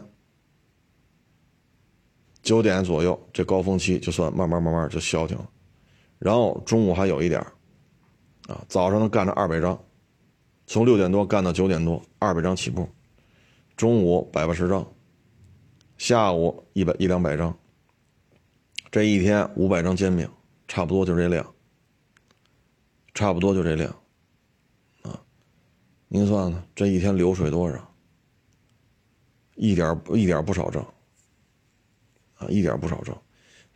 [2.48, 5.46] 九点左右，这高峰期就算慢慢慢慢就消停了，
[6.18, 7.38] 然后中午还有一点
[8.46, 9.78] 啊，早上能干着二百张，
[10.66, 12.88] 从六点多干到九点多，二百张起步，
[13.76, 14.90] 中午百八十张，
[15.98, 17.54] 下午一百一两百张，
[18.90, 20.26] 这一天五百张煎饼，
[20.66, 21.54] 差不多就这量，
[23.12, 23.94] 差不多就这量，
[25.02, 25.20] 啊，
[26.08, 27.94] 您算算这一天流水多少？
[29.56, 30.82] 一点一点不少挣。
[32.38, 33.14] 啊，一点不少挣。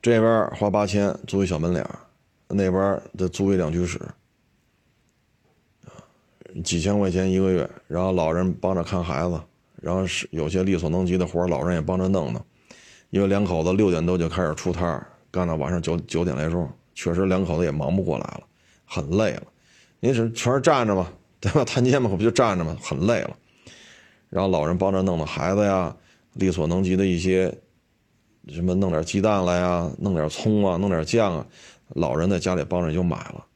[0.00, 1.86] 这边花八千租一小门脸
[2.48, 4.00] 那边再租一两居室，
[6.64, 9.40] 几千块钱一个月，然后老人帮着看孩子，
[9.80, 12.44] 然后是有些力所能及的活老人也帮着弄弄。
[13.10, 18.42] 因为两口子六点多就开始出摊干到晚上九九点来钟，确实两口子也忙不过来了，
[18.84, 19.42] 很累了。
[20.00, 21.08] 您是全是站着嘛，
[21.38, 21.64] 对吧？
[21.64, 23.36] 摊煎嘛，可不就站着嘛，很累了。
[24.30, 25.94] 然后老人帮着弄弄孩子呀，
[26.32, 27.54] 力所能及的一些，
[28.48, 31.46] 什么弄点鸡蛋来呀，弄点葱啊，弄点酱啊，
[31.88, 33.46] 老人在家里帮着就买了。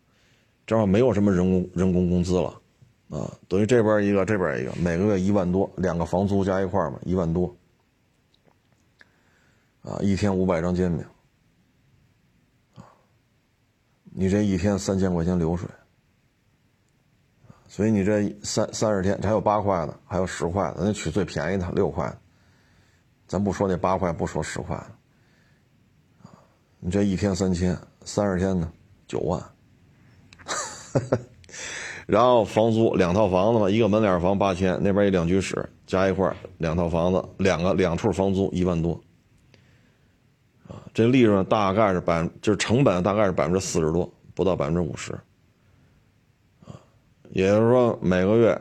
[0.67, 2.61] 正好没有什么人工人工工资了，
[3.09, 7.55] 啊，等于这边一个，这边一个，每个月一万多，两个房租加一块嘛，一万多。
[9.83, 11.07] 啊，一天五百张煎饼，
[12.75, 12.83] 啊，
[14.03, 15.69] 你这一天三千块钱流水，
[17.69, 22.13] 所以你这三三十天，还有八块的，还有十块的，咱取最便宜的六块，
[23.27, 24.77] 咱不说那八块，不说十块，
[26.23, 26.31] 啊，
[26.79, 28.73] 你这一天三千，三十天呢
[29.07, 29.43] 九万，
[32.07, 38.93] 然后房租两套房子嘛，一个门脸房八千，那边一两居室加一块两套房子，两个两处房租一万多。
[40.69, 45.13] 啊这利润大概是百，就是成本大概是百分之四十多，不到百分之五十，
[46.65, 46.75] 啊，
[47.31, 48.61] 也就是说每个月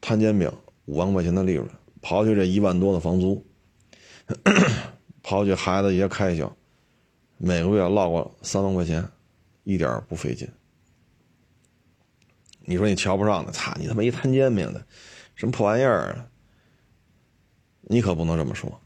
[0.00, 0.50] 摊煎饼
[0.84, 1.68] 五万块钱的利润，
[2.02, 3.44] 刨去这一万多的房租，
[5.22, 6.54] 刨去孩子一些开销，
[7.36, 9.08] 每个月落个三万块钱，
[9.64, 10.48] 一点不费劲。
[12.66, 14.86] 你说你瞧不上的，擦，你他妈一摊煎饼的，
[15.34, 16.26] 什么破玩意儿啊？
[17.82, 18.80] 你可不能这么说。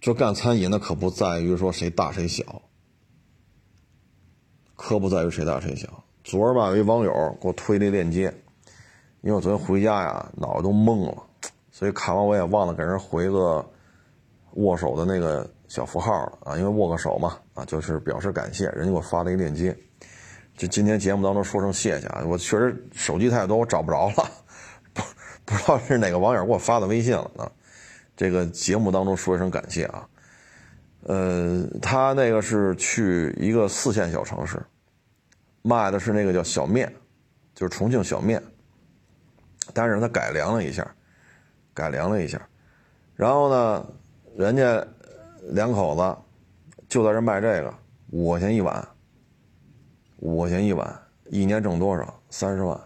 [0.00, 2.62] 这干餐饮的可不在于说谁大谁小，
[4.76, 6.04] 可不在于谁大谁小。
[6.22, 8.32] 昨儿吧，有一网友给我推那链接，
[9.22, 11.22] 因为我昨天回家呀，脑子都懵了，
[11.72, 13.68] 所以看完我也忘了给人回个
[14.54, 19.76] 握手的那个小符号了啊，因为握个手嘛，啊，就是表示感谢，人家给我发了一个链接。
[20.56, 24.30] 就今天节目当中说声谢谢啊，我确实手机太多，我找不着了，
[24.92, 25.02] 不
[25.44, 27.50] 不知道是哪个网友给我发的微信了啊。
[28.16, 30.06] 这个节目当中说一声感谢啊，
[31.04, 34.62] 呃，他那个是去一个四线小城市，
[35.62, 36.94] 卖的是那个叫小面，
[37.54, 38.42] 就是重庆小面，
[39.72, 40.86] 但是他改良了一下，
[41.72, 42.46] 改良了一下，
[43.16, 43.86] 然后呢，
[44.40, 44.84] 人家
[45.52, 46.16] 两口子
[46.88, 47.74] 就在这卖这个
[48.10, 48.88] 五块钱一碗，
[50.16, 52.20] 五块钱一碗，一年挣多少？
[52.30, 52.80] 三十万。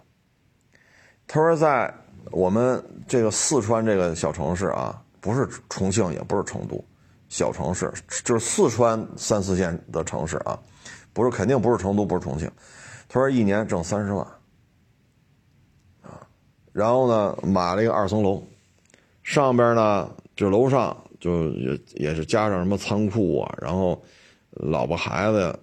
[1.27, 1.93] 他说在
[2.31, 5.01] 我们这个四川这个小城市啊。
[5.21, 6.85] 不是重庆，也不是成都，
[7.31, 7.91] 小城市
[8.25, 10.61] 就是四川三四线的城市啊，
[11.15, 12.47] 不是肯定不是成都，不是重庆。
[13.09, 14.23] 他说一年挣三十万，
[16.03, 16.21] 啊，
[16.75, 18.43] 然后呢买了一个二层楼，
[19.23, 20.95] 上边呢就楼上
[21.25, 24.03] 就也也是加上什么仓库啊，然后
[24.51, 25.59] 老婆孩子、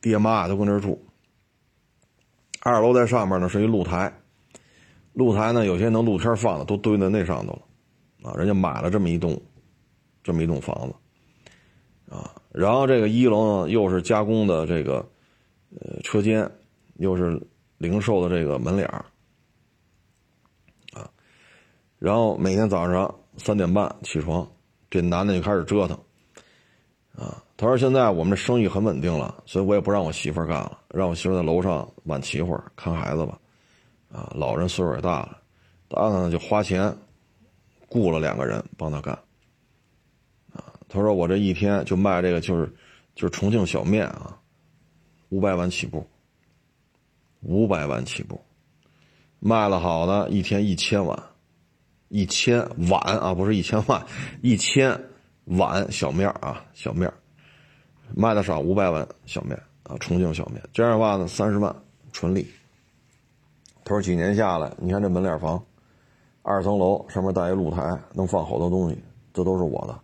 [0.00, 1.04] 爹妈都跟这住。
[2.60, 4.12] 二楼在上面呢是一露台，
[5.14, 7.62] 露台呢有些能露天放的都堆在那上头了。
[8.22, 9.36] 啊，人家买了这么一栋，
[10.22, 15.04] 这么一栋房子，啊，然后这个一楼呢又是加工的这个，
[15.70, 16.48] 呃，车间，
[16.98, 17.44] 又是
[17.78, 19.04] 零售的这个门脸儿，
[20.92, 21.10] 啊，
[21.98, 24.46] 然后每天早上三点半起床，
[24.90, 25.96] 这男的就开始折腾，
[27.16, 33.38] 啊，他说现在我们这生意很稳定了，所以我也不让我媳妇干了，让我媳妇在楼上晚起会儿看孩子吧，
[34.12, 35.38] 啊，老人岁数也大了，
[35.88, 36.94] 他呢就花钱。
[37.92, 39.12] 雇了两个人帮他干，
[40.52, 42.72] 啊，他说我这一天就卖这个，就是
[43.16, 44.38] 就是重庆小面啊，
[45.30, 46.06] 五百万起步，
[47.40, 48.40] 五百万起步，
[49.40, 51.20] 卖了好的一天一千碗，
[52.10, 54.04] 一千碗啊，不是一千万，
[54.42, 55.00] 一千
[55.44, 57.10] 碗小面啊，小面
[58.14, 61.74] 卖的少五百万小面啊，重庆小面，这样的话呢，三十万
[62.12, 62.46] 纯利。
[63.84, 65.60] 他说几年下来，你看这门脸房。
[66.42, 68.98] 二层楼上面带一露台，能放好多东西，
[69.32, 70.00] 这都是我的。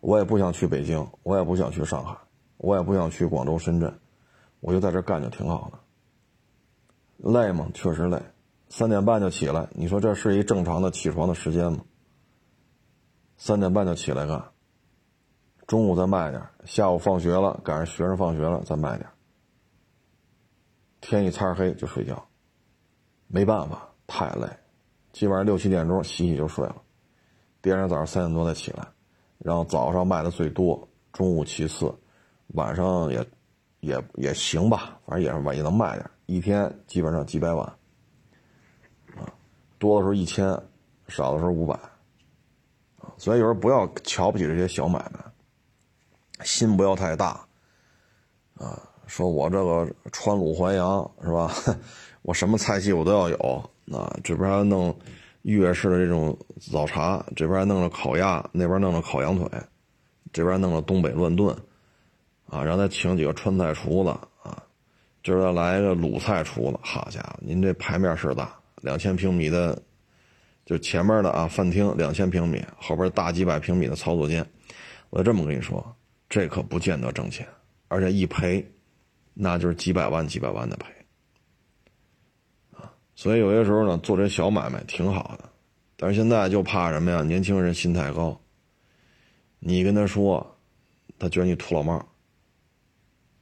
[0.00, 2.14] 我也不想去北京，我也不想去上海，
[2.56, 3.92] 我也不想去广州、深圳，
[4.60, 7.30] 我就在这干就挺好的。
[7.30, 7.68] 累吗？
[7.72, 8.20] 确实累。
[8.68, 11.78] 三点半就起来，你说这是一正常的起床的时间吗？
[13.36, 14.52] 三点半就起来干，
[15.66, 19.08] 中午再卖点，下午放学了赶上学生放学了再卖点。
[21.00, 22.28] 天一擦黑就睡觉，
[23.28, 24.48] 没办法，太累。
[25.12, 26.76] 基本上六七点钟洗洗就睡了，
[27.62, 28.86] 第二天早上三点多再起来，
[29.38, 31.92] 然后早上卖的最多，中午其次，
[32.48, 33.26] 晚上也
[33.80, 37.77] 也也行吧，反正也是也能卖点，一天基本上几百碗，
[39.78, 40.46] 多的时候一千，
[41.08, 41.74] 少的时候五百，
[42.98, 47.46] 啊，所以有时候不要瞧不起这些小买卖，心不要太大，
[48.54, 51.52] 啊，说我这个川鲁淮扬是吧？
[52.22, 54.94] 我什么菜系我都要有，啊，这边还弄
[55.42, 56.36] 粤式的这种
[56.70, 59.48] 早茶，这边还弄了烤鸭，那边弄了烤羊腿，
[60.32, 61.56] 这边弄了东北乱炖，
[62.50, 64.10] 啊，然后再请几个川菜厨子，
[64.42, 64.62] 啊，
[65.22, 69.80] 今儿再来一个鲁菜厨子，好家伙，您这牌面是大，两千平米的。
[70.64, 74.46] 就前面的啊，饭厅两千平米，后边大几百平米的操作间，
[75.08, 75.96] 我这么跟你说，
[76.28, 77.48] 这可不见得挣钱，
[77.88, 78.62] 而且一赔，
[79.32, 80.92] 那就是几百万、几百万的赔，
[82.76, 85.48] 啊，所以有些时候呢，做这小买卖挺好的，
[85.96, 87.22] 但是现在就怕什么呀？
[87.22, 88.38] 年轻人心太高，
[89.60, 90.46] 你跟他说，
[91.18, 92.06] 他觉得你土老帽，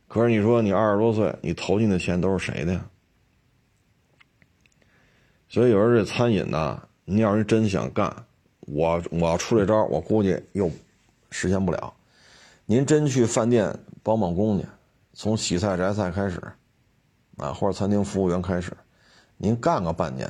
[0.07, 2.89] 可是你说你二十多岁，你投进的钱都是谁的呀？
[5.49, 6.83] 所以有时候这餐饮呢。
[7.09, 8.13] 你要是真想干，
[8.63, 10.69] 我我要出这招，我估计又
[11.31, 11.95] 实现不了。
[12.65, 14.67] 您真去饭店帮帮工去，
[15.13, 16.43] 从洗菜摘菜开始，
[17.37, 18.77] 啊，或者餐厅服务员开始，
[19.37, 20.29] 您干个半年，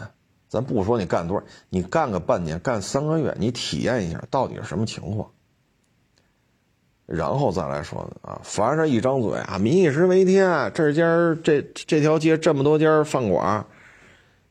[0.50, 5.30] 咱不说你干多少，你干个半年，干三个月，你体验一下到底是什么情况，
[7.06, 8.38] 然后再来说啊。
[8.44, 13.64] 凡是一张嘴啊，民以食为天，这家这这条街这么多家饭馆。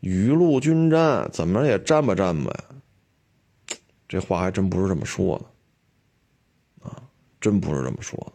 [0.06, 3.78] 雨露均沾，怎么也沾吧沾吧呀？
[4.08, 7.02] 这话还真不是这么说的，啊，
[7.42, 8.34] 真不是这么说。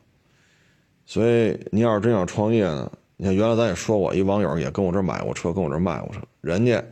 [1.07, 6.85] 所以你要是真想创业呢，你看原来咱也说过，一网友也跟我这买过车，跟我这卖过车，人家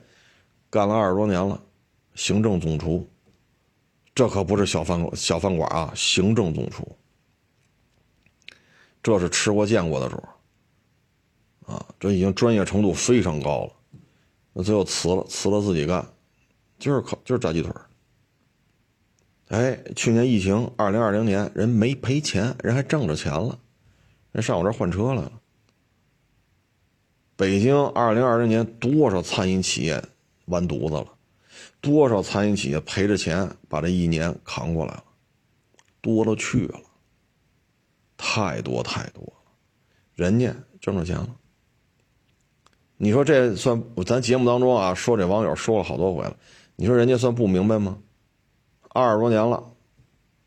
[0.71, 1.61] 干了二十多年了，
[2.15, 3.05] 行政总厨，
[4.15, 6.87] 这可不是小饭小饭馆啊，行政总厨，
[9.03, 10.23] 这是吃过见过的主
[11.67, 13.73] 啊，这已经专业程度非常高了。
[14.63, 16.05] 最后辞了，辞了自己干，
[16.79, 17.73] 就是靠就是炸鸡腿
[19.49, 23.59] 哎，去年疫情，二零二零年人没赔钱，人还挣着钱了，
[24.33, 25.33] 人上我这换车来了。
[27.37, 30.03] 北京二零二零年多少餐饮企业
[30.47, 31.07] 完犊子了，
[31.81, 35.05] 多少餐饮企业赔着钱把这一年扛过来了，
[36.01, 36.81] 多了去了，
[38.17, 39.53] 太多太多了，
[40.15, 41.37] 人家挣着钱了。
[43.01, 44.93] 你说这算咱节目当中啊？
[44.93, 46.37] 说这网友说了好多回了，
[46.75, 47.97] 你说人家算不明白吗？
[48.89, 49.63] 二十多年了，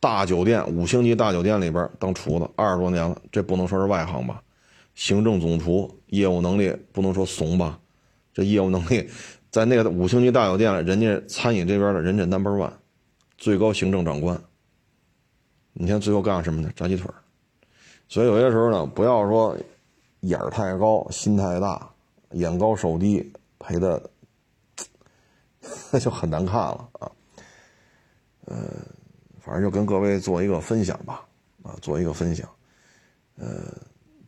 [0.01, 4.43] 大酒店五星级大酒店里边当厨子二十多年了，这不能说是外行吧？
[4.95, 7.79] 行政总厨业务能力不能说怂吧？
[8.33, 9.09] 这业务能力
[9.49, 12.71] 在那个五星级大酒店，人家餐饮这边的人家 number one，
[13.37, 14.37] 最高行政长官。
[15.71, 16.69] 你看最后干什么呢？
[16.75, 17.09] 炸鸡腿
[18.09, 19.55] 所以有些时候呢，不要说
[20.19, 21.89] 眼儿太高，心太大。
[22.33, 24.09] 眼高手低，赔的
[25.91, 27.11] 那 就很难看了啊。
[28.45, 28.57] 呃，
[29.39, 31.25] 反正就跟各位做一个分享吧，
[31.63, 32.49] 啊，做一个分享。
[33.35, 33.73] 呃，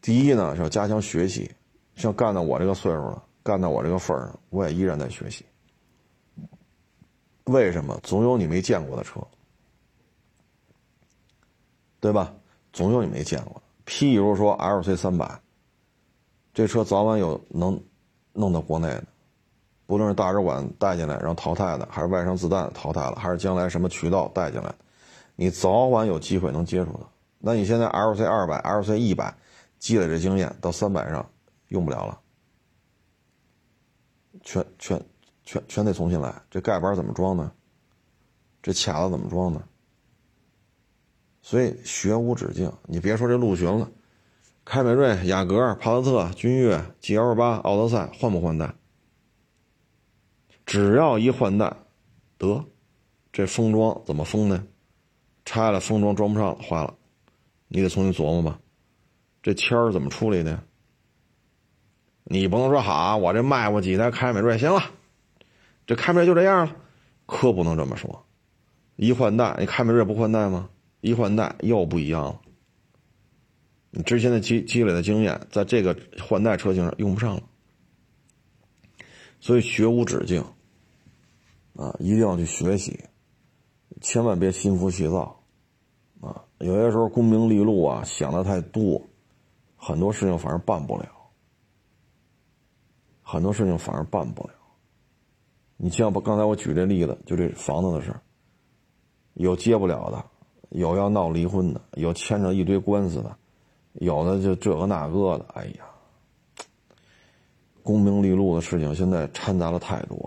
[0.02, 1.52] 第一呢是要加强学习，
[1.96, 5.44] 像干到我这个岁数了，干到我这个份儿上，我也依然在学习。
[7.46, 8.00] 为什么？
[8.04, 9.20] 总有你没见过的车，
[12.00, 12.34] 对吧？
[12.72, 13.62] 总有你没见过。
[13.86, 15.42] 譬如说 LC 三百，
[16.54, 17.84] 这车早晚有能。
[18.34, 19.04] 弄到国内的，
[19.86, 24.74] 不论是大使馆带进来然后淘汰的，还是外伤自弹淘汰了，还是将来什么渠道带进来，
[25.36, 27.10] 你早晚有机会能接触到。
[27.40, 29.36] 那你现在 L C 二百、L C 一百
[29.78, 31.30] 积累这经验，到三百上
[31.68, 32.20] 用不了了，
[34.42, 35.06] 全全
[35.44, 36.34] 全全得重新来。
[36.50, 37.52] 这盖板怎么装呢？
[38.62, 39.62] 这卡子怎么装呢？
[41.42, 42.72] 所以学无止境。
[42.86, 43.88] 你别说这陆巡了。
[44.66, 48.74] 凯美瑞、雅阁、帕萨特、君越、G L 八、奥德赛换不换代？
[50.66, 51.76] 只要一换代，
[52.38, 52.64] 得，
[53.34, 54.66] 这封装怎么封呢？
[55.44, 56.96] 拆了封装装不上了，坏了，
[57.68, 58.60] 你得重新琢磨吧。
[59.42, 60.64] 这签儿怎么处理的？
[62.24, 64.82] 你不能说好，我这卖过几台凯美瑞，行了，
[65.86, 66.76] 这凯美瑞就这样了，
[67.26, 68.26] 可不能这么说。
[68.96, 70.70] 一换代，你凯美瑞不换代吗？
[71.02, 72.40] 一换代又不一样了。
[73.96, 77.44] 你之前的积积累的经验，在这个换代车型上用不上了，
[79.40, 80.44] 所以学无止境，
[81.76, 83.00] 啊，一定要去学习，
[84.02, 85.40] 千万别心浮气躁，
[86.22, 89.00] 啊，有些时候功名利禄啊想的太多，
[89.76, 91.08] 很多事情反而办不了，
[93.22, 94.56] 很多事情反而办不了。
[95.78, 98.12] 你像不刚才我举这例子，就这房子的事
[99.36, 100.26] 有接不了的，
[100.72, 103.38] 有要闹离婚的，有牵扯一堆官司的。
[103.94, 105.86] 有的就这个那个的，哎呀，
[107.82, 110.18] 功名利禄的事情现在掺杂了太多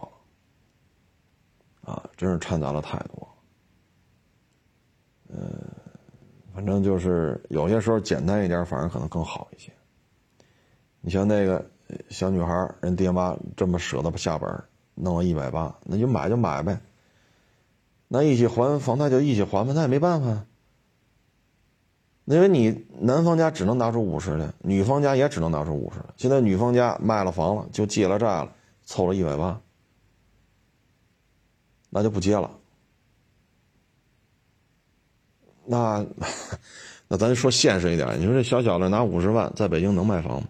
[1.84, 3.28] 了，啊，真是掺杂了太多。
[5.28, 5.52] 嗯，
[6.54, 9.72] 反正就是有些时候简单一点，反而可能更好一些。
[11.00, 11.64] 你像那个
[12.08, 14.48] 小女孩，人爹妈这么舍得下本
[14.94, 16.80] 弄了一百八，那就买就买呗。
[18.08, 20.46] 那一起还房贷就一起还吧，那也没办法。
[22.26, 26.06] 因为你男方家只能拿出五十来，女方家也只能拿出五十来。
[26.16, 28.52] 现在女方家卖了房了，就借了债了，
[28.84, 29.60] 凑了一百八，
[31.88, 32.50] 那就不接了。
[35.64, 36.04] 那，
[37.06, 40.48] 那咱说现实一点，你说这小小的拿五十万在北京能买房吗？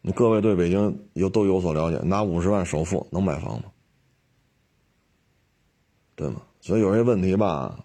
[0.00, 3.64] 你各位对北京有都有所了解，拿五十万首付能买房吗？
[6.14, 6.40] 对吗？
[6.60, 7.84] 所以有些问题吧，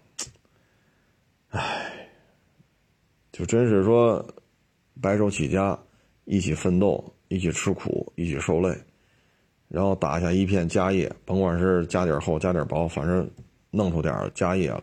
[1.50, 2.08] 唉，
[3.32, 4.22] 就真是说
[5.00, 5.78] 白手起家，
[6.26, 8.76] 一起奋斗，一起吃苦，一起受累，
[9.66, 13.28] 然后打下一片家业，甭管是家底厚家底薄，反正
[13.70, 14.82] 弄出点家业来。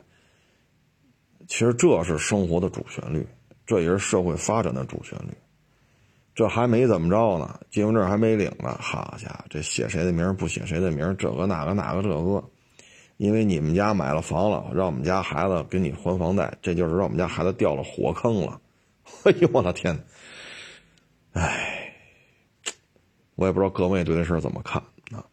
[1.48, 3.24] 其实这是生活的主旋律，
[3.64, 5.32] 这也是社会发展的主旋律。
[6.34, 12.44] 这还没怎么着呢，结婚证还没领呢，好家伙，这写谁的名不写谁的名这个那个那个这个。
[13.18, 18.60] 因为你们家买了房了，让我们家孩子给你还房贷，这就是让我们家孩子掉了火坑了。
[19.24, 19.98] 哎呦我的天！
[21.34, 21.94] 哎，
[23.36, 25.24] 我也不知道各位对这事怎么看啊。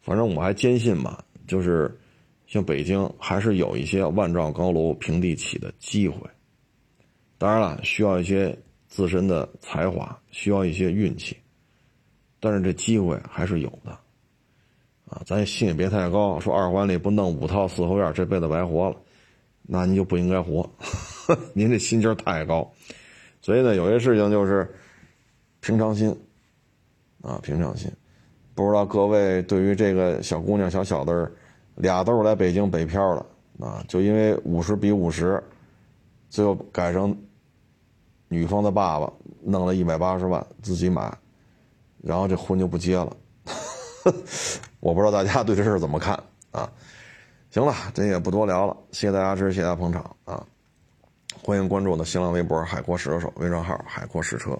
[0.00, 1.96] 反正我还坚信吧，就是
[2.46, 6.18] 像北京还是有一些万丈高楼平地起的机会。
[7.38, 8.58] 当然了，需要一些
[8.88, 11.36] 自身的才华，需要一些运气，
[12.40, 13.99] 但是这机会还是有的。
[15.10, 18.96] 啊，咱心也别太高，说二环里不弄五套四合院，这辈子白活了，
[19.62, 20.70] 那你就不应该活。
[21.52, 22.70] 您这心劲太高，
[23.40, 24.72] 所以呢，有些事情就是
[25.58, 26.16] 平常心
[27.22, 27.90] 啊，平常心。
[28.54, 31.32] 不知道各位对于这个小姑娘、小小子
[31.74, 35.42] 俩都是来北京北漂的啊，就因为五十比五十，
[36.28, 37.16] 最后改成
[38.28, 41.12] 女方的爸爸弄了一百八十万自己买，
[42.00, 43.16] 然后这婚就不结了。
[44.80, 46.18] 我不知道大家对这事怎么看
[46.50, 46.70] 啊？
[47.50, 50.44] 行了，这也不多聊了，谢谢大家支持，谢谢大家捧场啊！
[51.42, 54.58] 欢迎关注我的新浪微博“海阔试车手”微账号“海阔试车”。